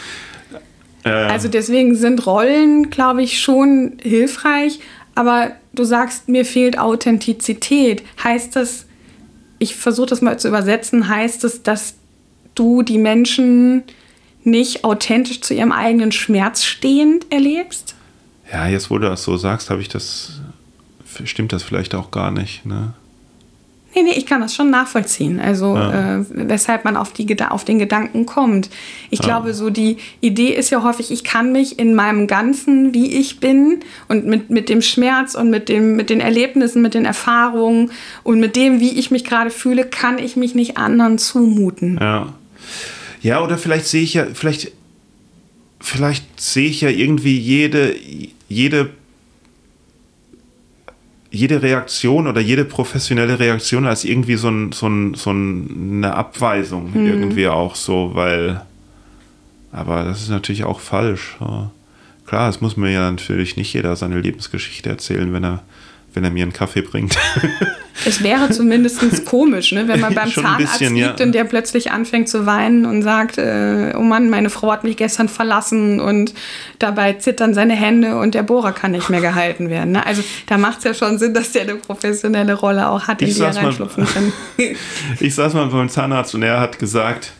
[1.03, 1.09] Äh.
[1.09, 4.79] Also deswegen sind Rollen, glaube ich, schon hilfreich.
[5.15, 8.03] Aber du sagst, mir fehlt Authentizität.
[8.23, 8.85] Heißt das,
[9.59, 11.95] ich versuche das mal zu übersetzen, heißt es, dass
[12.55, 13.83] du die Menschen
[14.45, 17.95] nicht authentisch zu ihrem eigenen Schmerz stehend erlebst?
[18.51, 20.39] Ja, jetzt wo du das so sagst, habe ich das,
[21.23, 22.65] stimmt das vielleicht auch gar nicht.
[22.65, 22.93] Ne?
[23.95, 25.39] Nee, nee, ich kann das schon nachvollziehen.
[25.39, 26.17] Also, ja.
[26.17, 28.69] äh, weshalb man auf, die, auf den Gedanken kommt.
[29.09, 29.25] Ich ja.
[29.25, 33.39] glaube, so die Idee ist ja häufig, ich kann mich in meinem Ganzen, wie ich
[33.39, 33.79] bin,
[34.09, 37.91] und mit, mit dem Schmerz und mit, dem, mit den Erlebnissen, mit den Erfahrungen
[38.23, 41.97] und mit dem, wie ich mich gerade fühle, kann ich mich nicht anderen zumuten.
[42.01, 42.33] Ja.
[43.25, 44.71] Ja, oder vielleicht sehe ich ja, vielleicht,
[45.79, 47.95] vielleicht sehe ich ja irgendwie jede,
[48.47, 48.91] jede,
[51.31, 56.91] jede Reaktion oder jede professionelle Reaktion als irgendwie so, ein, so, ein, so eine Abweisung
[56.93, 57.07] mhm.
[57.07, 58.61] irgendwie auch so, weil,
[59.71, 61.35] aber das ist natürlich auch falsch.
[62.27, 65.63] Klar, es muss mir ja natürlich nicht jeder seine Lebensgeschichte erzählen, wenn er
[66.15, 67.17] wenn er mir einen Kaffee bringt.
[68.03, 69.87] Es wäre zumindest komisch, ne?
[69.87, 71.25] wenn man beim Zahnarzt bisschen, liegt ja.
[71.25, 74.97] und der plötzlich anfängt zu weinen und sagt, äh, oh Mann, meine Frau hat mich
[74.97, 76.33] gestern verlassen und
[76.79, 79.93] dabei zittern seine Hände und der Bohrer kann nicht mehr gehalten werden.
[79.93, 80.05] Ne?
[80.05, 83.29] Also da macht es ja schon Sinn, dass der eine professionelle Rolle auch hat, in
[83.29, 84.33] ich die er reinschlupfen kann.
[85.19, 87.31] ich saß mal beim Zahnarzt und er hat gesagt,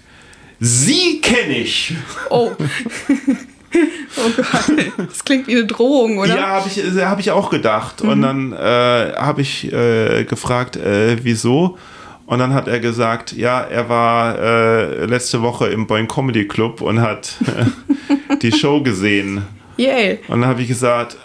[0.60, 1.94] Sie kenne ich.
[2.30, 2.52] Oh.
[4.18, 6.36] Oh Gott, das klingt wie eine Drohung, oder?
[6.36, 8.04] Ja, habe ich, hab ich auch gedacht.
[8.04, 8.10] Mhm.
[8.10, 11.78] Und dann äh, habe ich äh, gefragt, äh, wieso?
[12.26, 16.82] Und dann hat er gesagt, ja, er war äh, letzte Woche im Boing Comedy Club
[16.82, 19.44] und hat äh, die Show gesehen.
[19.78, 20.20] Yay.
[20.28, 21.18] Und dann habe ich gesagt,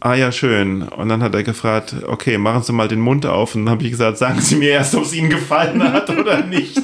[0.00, 0.82] ah ja, schön.
[0.82, 3.54] Und dann hat er gefragt, okay, machen Sie mal den Mund auf.
[3.54, 6.44] Und dann habe ich gesagt, sagen Sie mir erst, ob es Ihnen gefallen hat oder
[6.44, 6.80] nicht.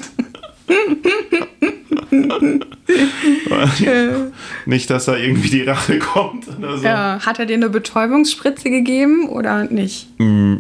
[4.67, 6.85] nicht, dass da irgendwie die Rache kommt oder so.
[6.85, 10.09] Ja, hat er dir eine Betäubungsspritze gegeben oder nicht?
[10.19, 10.57] Mm.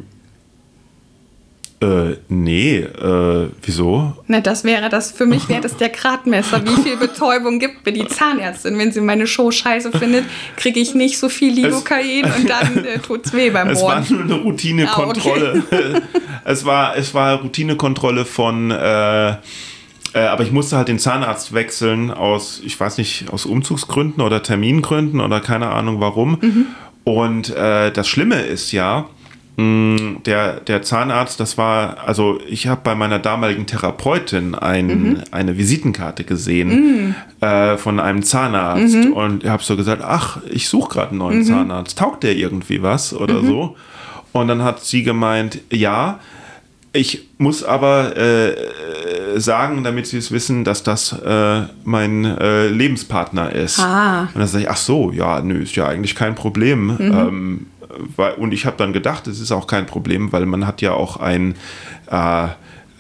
[1.82, 4.16] Äh, nee, äh, wieso?
[4.28, 7.92] Na, das wäre das, für mich wäre das der Gradmesser, wie viel Betäubung gibt mir
[7.92, 8.78] die Zahnärztin.
[8.78, 10.24] Wenn sie meine Show scheiße findet,
[10.56, 14.02] kriege ich nicht so viel Lidocain und dann äh, es weh beim Ohren.
[14.02, 15.64] Es war nur eine Routinekontrolle.
[15.70, 16.00] Ah, okay.
[16.44, 19.34] es, war, es war Routinekontrolle von äh,
[20.14, 24.42] äh, aber ich musste halt den Zahnarzt wechseln aus, ich weiß nicht, aus Umzugsgründen oder
[24.42, 26.38] Termingründen oder keine Ahnung warum.
[26.40, 26.66] Mhm.
[27.04, 29.06] Und äh, das Schlimme ist ja,
[29.56, 35.22] mh, der, der Zahnarzt, das war, also ich habe bei meiner damaligen Therapeutin ein, mhm.
[35.30, 37.46] eine Visitenkarte gesehen mhm.
[37.46, 41.44] äh, von einem Zahnarzt und ich habe so gesagt, ach, ich suche gerade einen neuen.
[41.44, 43.76] Zahnarzt, taugt der irgendwie was oder so?
[44.32, 46.20] Und dann hat sie gemeint, ja,
[46.92, 48.50] ich muss aber äh,
[49.40, 53.80] sagen, damit Sie es wissen, dass das äh, mein äh, Lebenspartner ist.
[53.80, 54.22] Ah.
[54.34, 56.86] Und dann sage ich, ach so, ja, nö, ist ja eigentlich kein Problem.
[56.86, 57.00] Mhm.
[57.00, 57.66] Ähm,
[58.16, 60.92] weil, und ich habe dann gedacht, es ist auch kein Problem, weil man hat ja
[60.92, 61.54] auch ein
[62.10, 62.48] äh,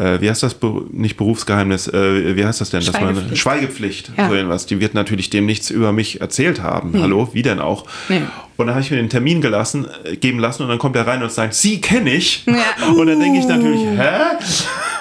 [0.02, 0.56] äh, wie heißt das,
[0.90, 2.82] nicht Berufsgeheimnis, äh, wie heißt das denn?
[2.82, 3.20] Schweigepflicht.
[3.20, 4.28] Dass man, Schweigepflicht, ja.
[4.28, 4.66] so irgendwas.
[4.66, 6.90] Die wird natürlich dem nichts über mich erzählt haben.
[6.92, 7.00] Nee.
[7.00, 7.86] Hallo, wie denn auch?
[8.08, 8.22] Nee.
[8.56, 11.06] Und dann habe ich mir den Termin gelassen, äh, geben lassen und dann kommt er
[11.06, 12.44] rein und sagt, Sie kenne ich.
[12.46, 12.88] Ja.
[12.88, 14.36] Und dann denke ich natürlich, hä?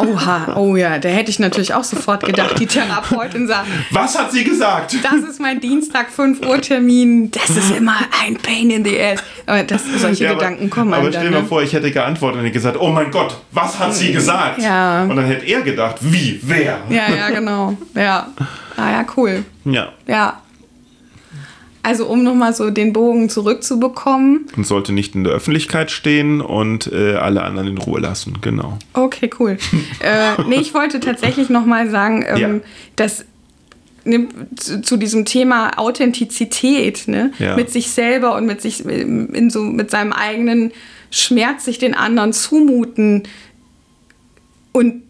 [0.02, 3.68] Oha, oh ja, da hätte ich natürlich auch sofort gedacht, die Therapeutin sagt.
[3.92, 4.96] Was hat sie gesagt?
[5.04, 7.32] Das ist mein Dienstag 5 Uhr Termin.
[7.32, 9.24] Das ist immer ein Pain in the ass.
[9.46, 11.48] Aber das, solche ja, Gedanken kommen Aber stell dir mal ne?
[11.48, 14.62] vor, ich hätte geantwortet und hätte gesagt, oh mein Gott, was hat sie gesagt?
[14.62, 15.04] Ja.
[15.04, 16.80] Und dann hätte er gedacht, wie, wer?
[16.90, 17.78] Ja, ja, genau.
[17.94, 18.28] Ja.
[18.78, 19.44] Ah ja, cool.
[19.66, 19.90] Ja.
[20.08, 20.42] Ja.
[21.84, 24.48] Also um nochmal so den Bogen zurückzubekommen.
[24.56, 28.78] Und sollte nicht in der Öffentlichkeit stehen und äh, alle anderen in Ruhe lassen, genau.
[28.94, 29.58] Okay, cool.
[30.00, 32.50] äh, nee, ich wollte tatsächlich nochmal sagen, ähm, ja.
[32.96, 33.26] dass
[34.06, 37.56] ne, zu, zu, diesem Thema Authentizität, ne, ja.
[37.56, 40.72] mit sich selber und mit sich in so mit seinem eigenen
[41.10, 43.24] Schmerz sich den anderen zumuten.
[44.72, 45.02] Und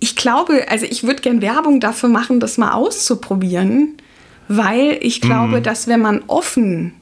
[0.00, 3.96] ich glaube, also ich würde gern Werbung dafür machen, das mal auszuprobieren
[4.48, 5.62] weil ich glaube, mhm.
[5.62, 6.94] dass wenn man offen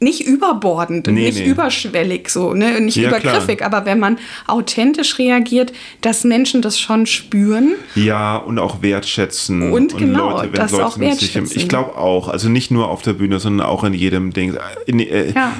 [0.00, 1.46] nicht überbordend und nee, nicht nee.
[1.46, 3.72] überschwellig so, ne, nicht ja, übergriffig, klar.
[3.72, 5.72] aber wenn man authentisch reagiert,
[6.02, 7.74] dass Menschen das schon spüren.
[7.96, 9.72] Ja, und auch wertschätzen.
[9.72, 11.46] Und, und genau, Leute, wenn das Leute auch wertschätzen.
[11.46, 14.56] Sich, ich glaube auch, also nicht nur auf der Bühne, sondern auch in jedem Ding.
[14.86, 15.52] In, äh, ja.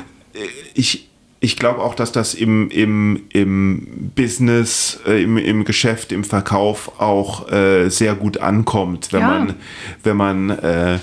[0.74, 1.07] Ich,
[1.40, 7.00] ich glaube auch, dass das im, im, im Business, äh, im, im Geschäft, im Verkauf
[7.00, 9.28] auch äh, sehr gut ankommt, wenn ja.
[9.28, 9.54] man,
[10.02, 10.98] wenn man, äh,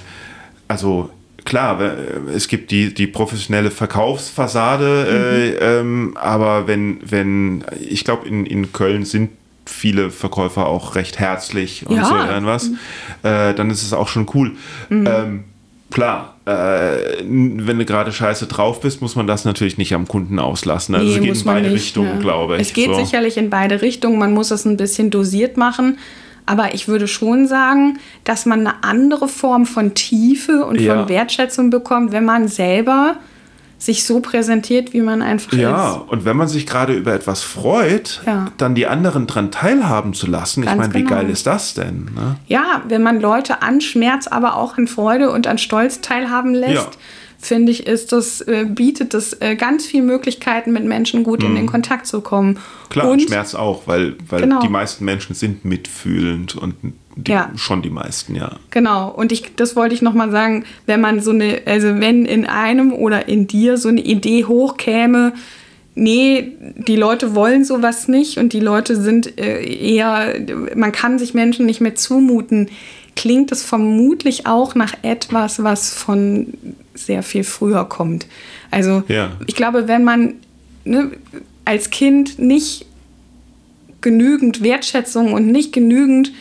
[0.67, 1.09] also
[1.45, 1.79] klar,
[2.33, 6.11] es gibt die, die professionelle Verkaufsfassade, äh, mhm.
[6.11, 9.31] ähm, aber wenn, wenn, ich glaube, in, in Köln sind
[9.65, 12.05] viele Verkäufer auch recht herzlich und ja.
[12.05, 12.77] so irgendwas, mhm.
[13.23, 14.51] Äh, dann ist es auch schon cool.
[14.89, 15.07] Mhm.
[15.07, 15.43] Ähm,
[15.91, 20.39] klar, äh, wenn du gerade scheiße drauf bist, muss man das natürlich nicht am Kunden
[20.39, 20.95] auslassen.
[20.95, 22.19] Also nee, es geht in beide nicht, Richtungen, ja.
[22.19, 22.61] glaube ich.
[22.61, 22.93] Es geht so.
[22.95, 24.19] sicherlich in beide Richtungen.
[24.19, 25.97] Man muss es ein bisschen dosiert machen.
[26.45, 30.95] Aber ich würde schon sagen, dass man eine andere Form von Tiefe und ja.
[30.95, 33.17] von Wertschätzung bekommt, wenn man selber
[33.77, 35.95] sich so präsentiert, wie man einfach ja, ist.
[35.95, 38.51] Ja, und wenn man sich gerade über etwas freut, ja.
[38.57, 40.63] dann die anderen daran teilhaben zu lassen.
[40.63, 41.05] Ganz ich meine, genau.
[41.05, 42.09] wie geil ist das denn?
[42.15, 42.37] Ne?
[42.47, 46.73] Ja, wenn man Leute an Schmerz, aber auch an Freude und an Stolz teilhaben lässt.
[46.73, 46.89] Ja.
[47.37, 51.49] Finde ich, ist das, äh, bietet das äh, ganz viele Möglichkeiten, mit Menschen gut mhm.
[51.49, 52.57] in den Kontakt zu kommen.
[52.89, 54.61] Klar, und Schmerz auch, weil, weil genau.
[54.61, 56.75] die meisten Menschen sind mitfühlend und
[57.15, 57.51] die, ja.
[57.55, 58.57] Schon die meisten, ja.
[58.71, 59.09] Genau.
[59.09, 62.91] Und ich, das wollte ich nochmal sagen, wenn man so eine, also wenn in einem
[62.91, 65.33] oder in dir so eine Idee hochkäme,
[65.95, 70.35] nee, die Leute wollen sowas nicht und die Leute sind äh, eher,
[70.75, 72.69] man kann sich Menschen nicht mehr zumuten,
[73.15, 76.53] klingt es vermutlich auch nach etwas, was von
[76.93, 78.27] sehr viel früher kommt.
[78.71, 79.31] Also ja.
[79.47, 80.33] ich glaube, wenn man
[80.83, 81.11] ne,
[81.63, 82.85] als Kind nicht
[84.01, 86.33] genügend Wertschätzung und nicht genügend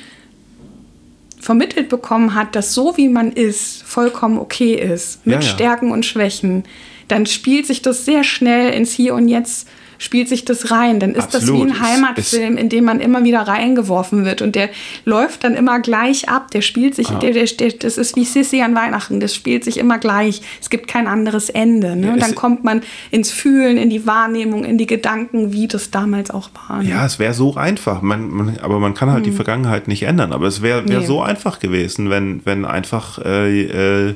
[1.45, 5.47] vermittelt bekommen hat, dass so wie man ist, vollkommen okay ist, mit ja, ja.
[5.47, 6.65] Stärken und Schwächen,
[7.07, 9.69] dann spielt sich das sehr schnell ins Hier und Jetzt
[10.05, 11.01] spielt sich das rein.
[11.01, 11.49] Dann ist Absolut.
[11.49, 14.43] das wie ein Heimatfilm, in dem man immer wieder reingeworfen wird.
[14.43, 14.69] Und der
[15.05, 16.51] läuft dann immer gleich ab.
[16.51, 17.19] Der spielt sich, ah.
[17.19, 19.19] der, der, der, das ist wie Sissy an Weihnachten.
[19.19, 20.43] Das spielt sich immer gleich.
[20.61, 21.97] Es gibt kein anderes Ende.
[21.97, 22.13] Ne?
[22.13, 26.31] Und dann kommt man ins Fühlen, in die Wahrnehmung, in die Gedanken, wie das damals
[26.31, 26.83] auch war.
[26.83, 26.91] Ne?
[26.91, 28.03] Ja, es wäre so einfach.
[28.03, 29.31] Man, man, aber man kann halt hm.
[29.31, 30.33] die Vergangenheit nicht ändern.
[30.33, 31.07] Aber es wäre wär nee.
[31.07, 33.63] so einfach gewesen, wenn, wenn einfach äh,
[34.11, 34.15] äh,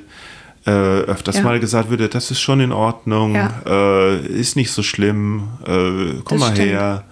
[0.68, 1.42] äh, öfters ja.
[1.42, 3.50] mal gesagt würde, das ist schon in Ordnung, ja.
[3.66, 6.68] äh, ist nicht so schlimm, äh, komm das mal stimmt.
[6.68, 7.04] her.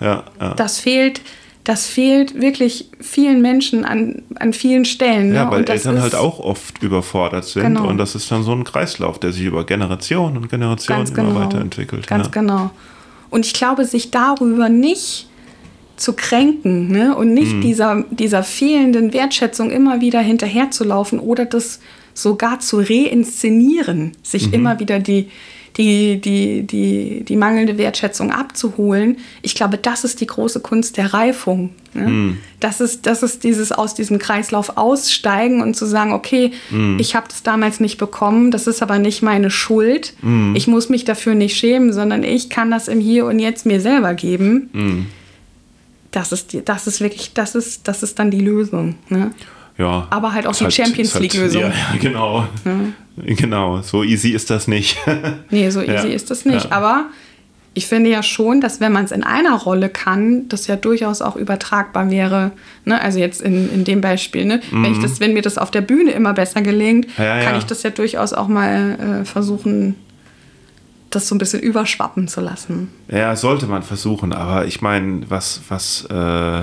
[0.00, 1.20] Ja, ja, Das fehlt,
[1.62, 5.32] das fehlt wirklich vielen Menschen an, an vielen Stellen.
[5.32, 5.50] Ja, ne?
[5.52, 7.86] weil Eltern halt auch oft überfordert sind genau.
[7.86, 11.28] und das ist dann so ein Kreislauf, der sich über Generationen und Generationen Ganz immer
[11.28, 11.40] genau.
[11.40, 12.08] weiterentwickelt.
[12.08, 12.70] Ganz genau.
[13.30, 15.28] Und ich glaube, sich darüber nicht
[15.96, 17.14] zu kränken ne?
[17.14, 17.60] und nicht mhm.
[17.60, 21.78] dieser, dieser fehlenden Wertschätzung immer wieder hinterherzulaufen oder das
[22.14, 24.54] sogar zu reinszenieren, sich mhm.
[24.54, 25.28] immer wieder die,
[25.76, 29.18] die, die, die, die mangelnde Wertschätzung abzuholen.
[29.42, 31.70] Ich glaube, das ist die große Kunst der Reifung.
[31.94, 32.08] Ne?
[32.08, 32.38] Mm.
[32.60, 36.98] Das, ist, das ist dieses aus diesem Kreislauf aussteigen und zu sagen, okay, mm.
[37.00, 40.14] ich habe das damals nicht bekommen, das ist aber nicht meine Schuld.
[40.22, 40.54] Mm.
[40.54, 43.80] Ich muss mich dafür nicht schämen, sondern ich kann das im Hier und Jetzt mir
[43.80, 45.08] selber geben.
[46.12, 48.94] Das ist, die, das ist wirklich, das ist, das ist dann die Lösung.
[49.08, 49.32] Ne?
[49.78, 50.06] Ja.
[50.10, 51.64] Aber halt auch die halt, Champions League-Lösung.
[51.64, 52.46] Halt, ja, genau.
[52.64, 52.72] Ja.
[53.16, 54.96] Genau, so easy ist das nicht.
[55.50, 56.14] nee, so easy ja.
[56.14, 56.72] ist das nicht.
[56.72, 57.06] Aber
[57.74, 61.22] ich finde ja schon, dass wenn man es in einer Rolle kann, das ja durchaus
[61.22, 62.52] auch übertragbar wäre.
[62.84, 63.00] Ne?
[63.00, 64.60] Also jetzt in, in dem Beispiel, ne?
[64.70, 64.84] Mhm.
[64.84, 67.64] wenn, ich das, wenn mir das auf der Bühne immer besser gelingt, ja, kann ich
[67.64, 69.96] das ja durchaus auch mal äh, versuchen,
[71.10, 72.90] das so ein bisschen überschwappen zu lassen.
[73.08, 76.62] Ja, sollte man versuchen, aber ich meine, was, was äh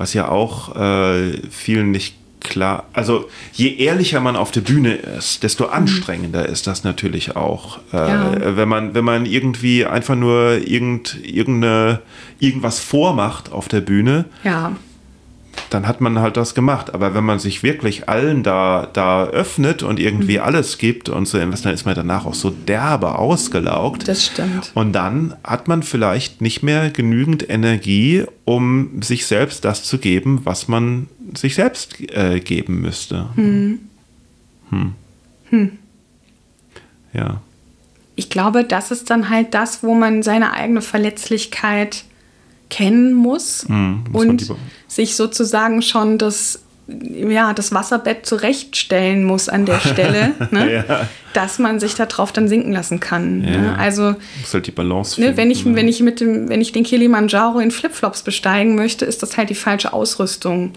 [0.00, 5.42] was ja auch äh, vielen nicht klar, also je ehrlicher man auf der Bühne ist,
[5.42, 5.74] desto mhm.
[5.74, 7.80] anstrengender ist das natürlich auch.
[7.92, 8.56] Äh, ja.
[8.56, 12.00] Wenn man, wenn man irgendwie einfach nur irgend, irgendeine,
[12.38, 14.72] irgendwas vormacht auf der Bühne, ja
[15.70, 16.92] dann hat man halt das gemacht.
[16.92, 20.44] Aber wenn man sich wirklich allen da, da öffnet und irgendwie mhm.
[20.44, 24.06] alles gibt und so dann ist man danach auch so derbe ausgelaugt.
[24.08, 24.72] Das stimmt.
[24.74, 30.40] Und dann hat man vielleicht nicht mehr genügend Energie, um sich selbst das zu geben,
[30.44, 33.28] was man sich selbst äh, geben müsste.
[33.36, 33.80] Hm.
[34.70, 34.92] Hm.
[35.50, 35.78] Hm.
[37.12, 37.40] Ja.
[38.16, 42.04] Ich glaube, das ist dann halt das, wo man seine eigene Verletzlichkeit
[42.70, 44.54] kennen muss mhm, und
[44.88, 50.84] sich sozusagen schon das, ja, das Wasserbett zurechtstellen muss an der Stelle, ne?
[50.88, 51.08] ja.
[51.34, 53.40] dass man sich darauf dann sinken lassen kann.
[53.40, 53.52] Ne?
[53.52, 53.58] Ja.
[53.58, 53.78] Ne?
[53.78, 56.84] Also muss halt die Balance ne, wenn ich wenn ich mit dem wenn ich den
[56.84, 60.72] Kilimanjaro in Flipflops besteigen möchte, ist das halt die falsche Ausrüstung.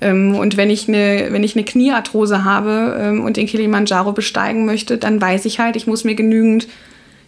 [0.00, 4.66] Ähm, und wenn ich eine, wenn ich eine Kniearthrose habe ähm, und den Kilimanjaro besteigen
[4.66, 6.66] möchte, dann weiß ich halt, ich muss mir genügend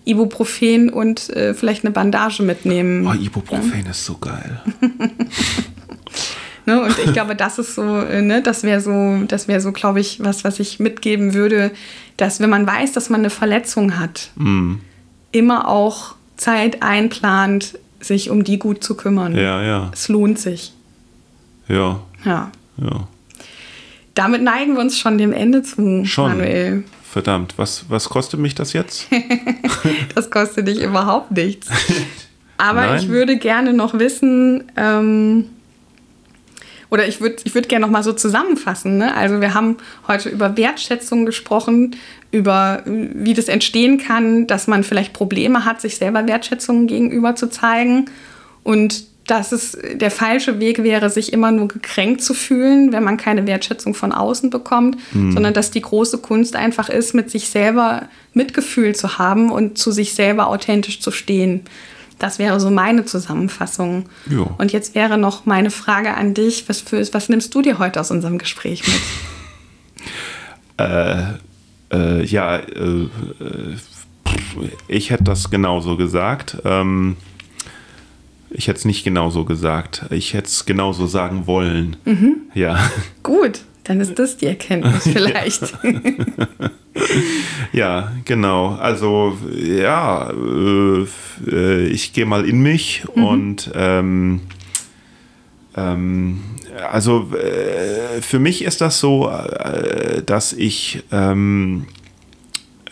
[0.07, 3.07] Ibuprofen und äh, vielleicht eine Bandage mitnehmen.
[3.07, 3.91] Oh, Ibuprofen ja.
[3.91, 4.61] ist so geil.
[6.67, 9.73] ne, und ich glaube, das ist so, äh, ne, das wäre so, das wäre so,
[9.73, 11.73] glaube ich, was, was ich mitgeben würde,
[12.17, 14.75] dass wenn man weiß, dass man eine Verletzung hat, mm.
[15.33, 19.35] immer auch Zeit einplant, sich um die gut zu kümmern.
[19.35, 19.91] Ja, ja.
[19.93, 20.73] Es lohnt sich.
[21.69, 22.01] Ja.
[22.25, 22.53] Ja.
[22.77, 23.09] Ja.
[24.15, 26.31] Damit neigen wir uns schon dem Ende zu, schon.
[26.31, 26.85] Manuel.
[27.17, 29.09] Verdammt, was, was kostet mich das jetzt?
[30.15, 31.67] das kostet dich überhaupt nichts.
[32.59, 32.99] Aber Nein.
[32.99, 35.47] ich würde gerne noch wissen, ähm,
[36.91, 38.99] oder ich würde ich würd gerne noch mal so zusammenfassen.
[38.99, 39.15] Ne?
[39.15, 41.97] Also wir haben heute über Wertschätzung gesprochen,
[42.33, 47.49] über wie das entstehen kann, dass man vielleicht Probleme hat, sich selber Wertschätzung gegenüber zu
[47.49, 48.11] zeigen.
[48.63, 53.17] Und dass es der falsche Weg wäre, sich immer nur gekränkt zu fühlen, wenn man
[53.17, 55.33] keine Wertschätzung von außen bekommt, mhm.
[55.33, 59.91] sondern dass die große Kunst einfach ist, mit sich selber Mitgefühl zu haben und zu
[59.91, 61.63] sich selber authentisch zu stehen.
[62.19, 64.09] Das wäre so meine Zusammenfassung.
[64.31, 64.51] Jo.
[64.59, 68.01] Und jetzt wäre noch meine Frage an dich: Was, für, was nimmst du dir heute
[68.01, 69.01] aus unserem Gespräch mit?
[70.87, 71.23] äh,
[71.93, 73.77] äh, ja, äh, äh
[74.89, 76.57] ich hätte das genauso gesagt.
[76.65, 77.17] Ähm,
[78.57, 80.07] ich hätte es nicht genauso gesagt.
[80.11, 81.97] Ich hätte es genauso sagen wollen.
[82.05, 82.37] Mhm.
[82.55, 82.91] Ja.
[83.23, 85.75] Gut, dann ist das die Erkenntnis vielleicht.
[87.73, 88.69] ja, genau.
[88.77, 93.25] Also ja, äh, ich gehe mal in mich mhm.
[93.25, 94.41] und ähm,
[95.77, 96.41] ähm,
[96.91, 101.87] also äh, für mich ist das so, äh, dass ich ähm,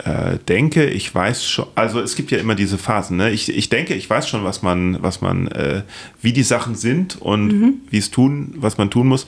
[0.05, 3.31] äh, denke, ich weiß schon, also es gibt ja immer diese Phasen, ne?
[3.31, 5.81] ich, ich denke, ich weiß schon, was man, was man, äh,
[6.21, 7.73] wie die Sachen sind und mhm.
[7.89, 9.25] wie es tun, was man tun muss,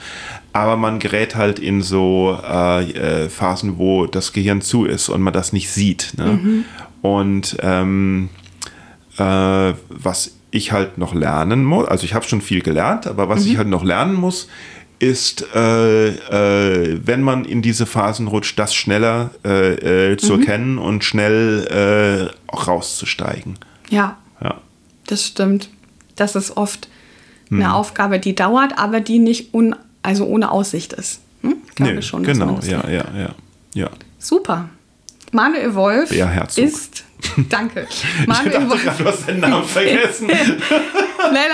[0.53, 5.21] aber man gerät halt in so äh, äh Phasen, wo das Gehirn zu ist und
[5.21, 6.13] man das nicht sieht.
[6.15, 6.39] Ne?
[6.41, 6.65] Mhm.
[7.01, 8.29] Und ähm,
[9.17, 13.45] äh, was ich halt noch lernen muss, also ich habe schon viel gelernt, aber was
[13.45, 13.51] mhm.
[13.51, 14.47] ich halt noch lernen muss,
[14.99, 20.39] ist, äh, äh, wenn man in diese Phasen rutscht, das schneller äh, äh zu mhm.
[20.39, 23.59] erkennen und schnell äh, auch rauszusteigen.
[23.89, 24.61] Ja, ja,
[25.05, 25.69] das stimmt.
[26.15, 26.87] Das ist oft
[27.51, 27.71] eine hm.
[27.71, 31.19] Aufgabe, die dauert, aber die nicht un also ohne Aussicht ist.
[31.41, 31.57] Hm?
[31.75, 32.23] Glaube nee, schon.
[32.23, 33.35] Genau, ja, ja, ja,
[33.73, 33.89] ja.
[34.19, 34.69] Super.
[35.31, 37.03] Manuel Wolf ist
[37.49, 37.87] Danke.
[38.27, 40.27] Manuel ich dachte gerade, du hast deinen Namen vergessen.
[41.17, 41.49] nein,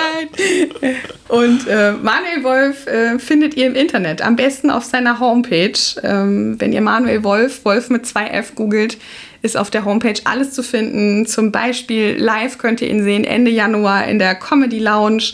[0.82, 0.96] nein.
[1.30, 5.80] Und äh, Manuel Wolf äh, findet ihr im Internet, am besten auf seiner Homepage.
[6.04, 8.98] Ähm, wenn ihr Manuel Wolf, Wolf mit zwei F googelt,
[9.42, 11.26] ist auf der Homepage alles zu finden.
[11.26, 15.34] Zum Beispiel live könnt ihr ihn sehen Ende Januar in der Comedy Lounge.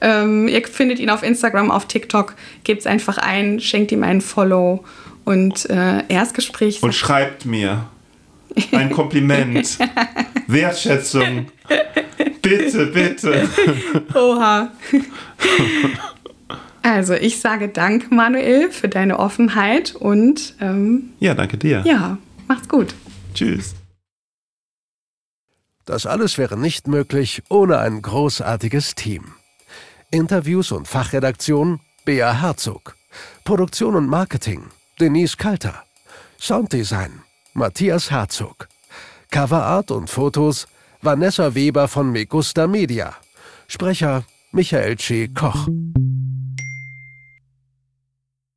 [0.00, 2.34] Ähm, ihr findet ihn auf Instagram, auf TikTok.
[2.64, 4.84] Gebt es einfach ein, schenkt ihm einen Follow
[5.24, 6.82] und äh, Erstgespräch.
[6.82, 7.86] Und schreibt mir
[8.72, 9.78] ein Kompliment,
[10.46, 11.46] Wertschätzung.
[12.42, 13.48] Bitte, bitte.
[14.14, 14.70] Oha.
[16.82, 20.54] Also, ich sage Dank, Manuel, für deine Offenheit und.
[20.60, 21.82] Ähm, ja, danke dir.
[21.84, 22.16] Ja,
[22.48, 22.94] macht's gut.
[23.34, 23.74] Tschüss.
[25.84, 29.24] Das alles wäre nicht möglich ohne ein großartiges Team.
[30.10, 32.96] Interviews und Fachredaktion Bea Herzog.
[33.44, 34.62] Produktion und Marketing
[34.98, 35.82] Denise Kalter.
[36.38, 37.22] Sounddesign
[37.52, 38.68] Matthias Herzog.
[39.32, 40.68] Coverart und Fotos
[41.02, 43.16] Vanessa Weber von Megusta Media.
[43.66, 45.26] Sprecher Michael C.
[45.28, 45.66] Koch.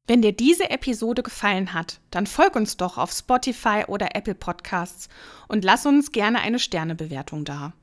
[0.06, 5.10] Wenn dir diese Episode gefallen hat, dann folg uns doch auf Spotify oder Apple Podcasts
[5.48, 7.74] und lass uns gerne eine Sternebewertung da.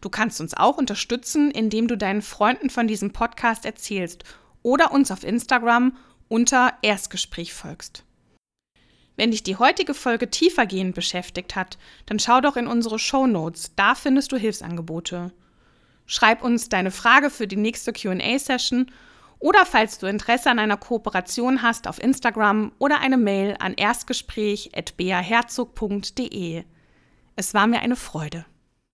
[0.00, 4.24] Du kannst uns auch unterstützen, indem du deinen Freunden von diesem Podcast erzählst
[4.62, 5.94] oder uns auf Instagram
[6.28, 8.04] unter Erstgespräch folgst.
[9.16, 13.72] Wenn dich die heutige Folge tiefergehend beschäftigt hat, dann schau doch in unsere Show Notes,
[13.76, 15.32] da findest du Hilfsangebote.
[16.06, 18.90] Schreib uns deine Frage für die nächste QA-Session
[19.38, 26.64] oder falls du Interesse an einer Kooperation hast auf Instagram oder eine Mail an erstgespräch.beaherzog.de.
[27.36, 28.44] Es war mir eine Freude.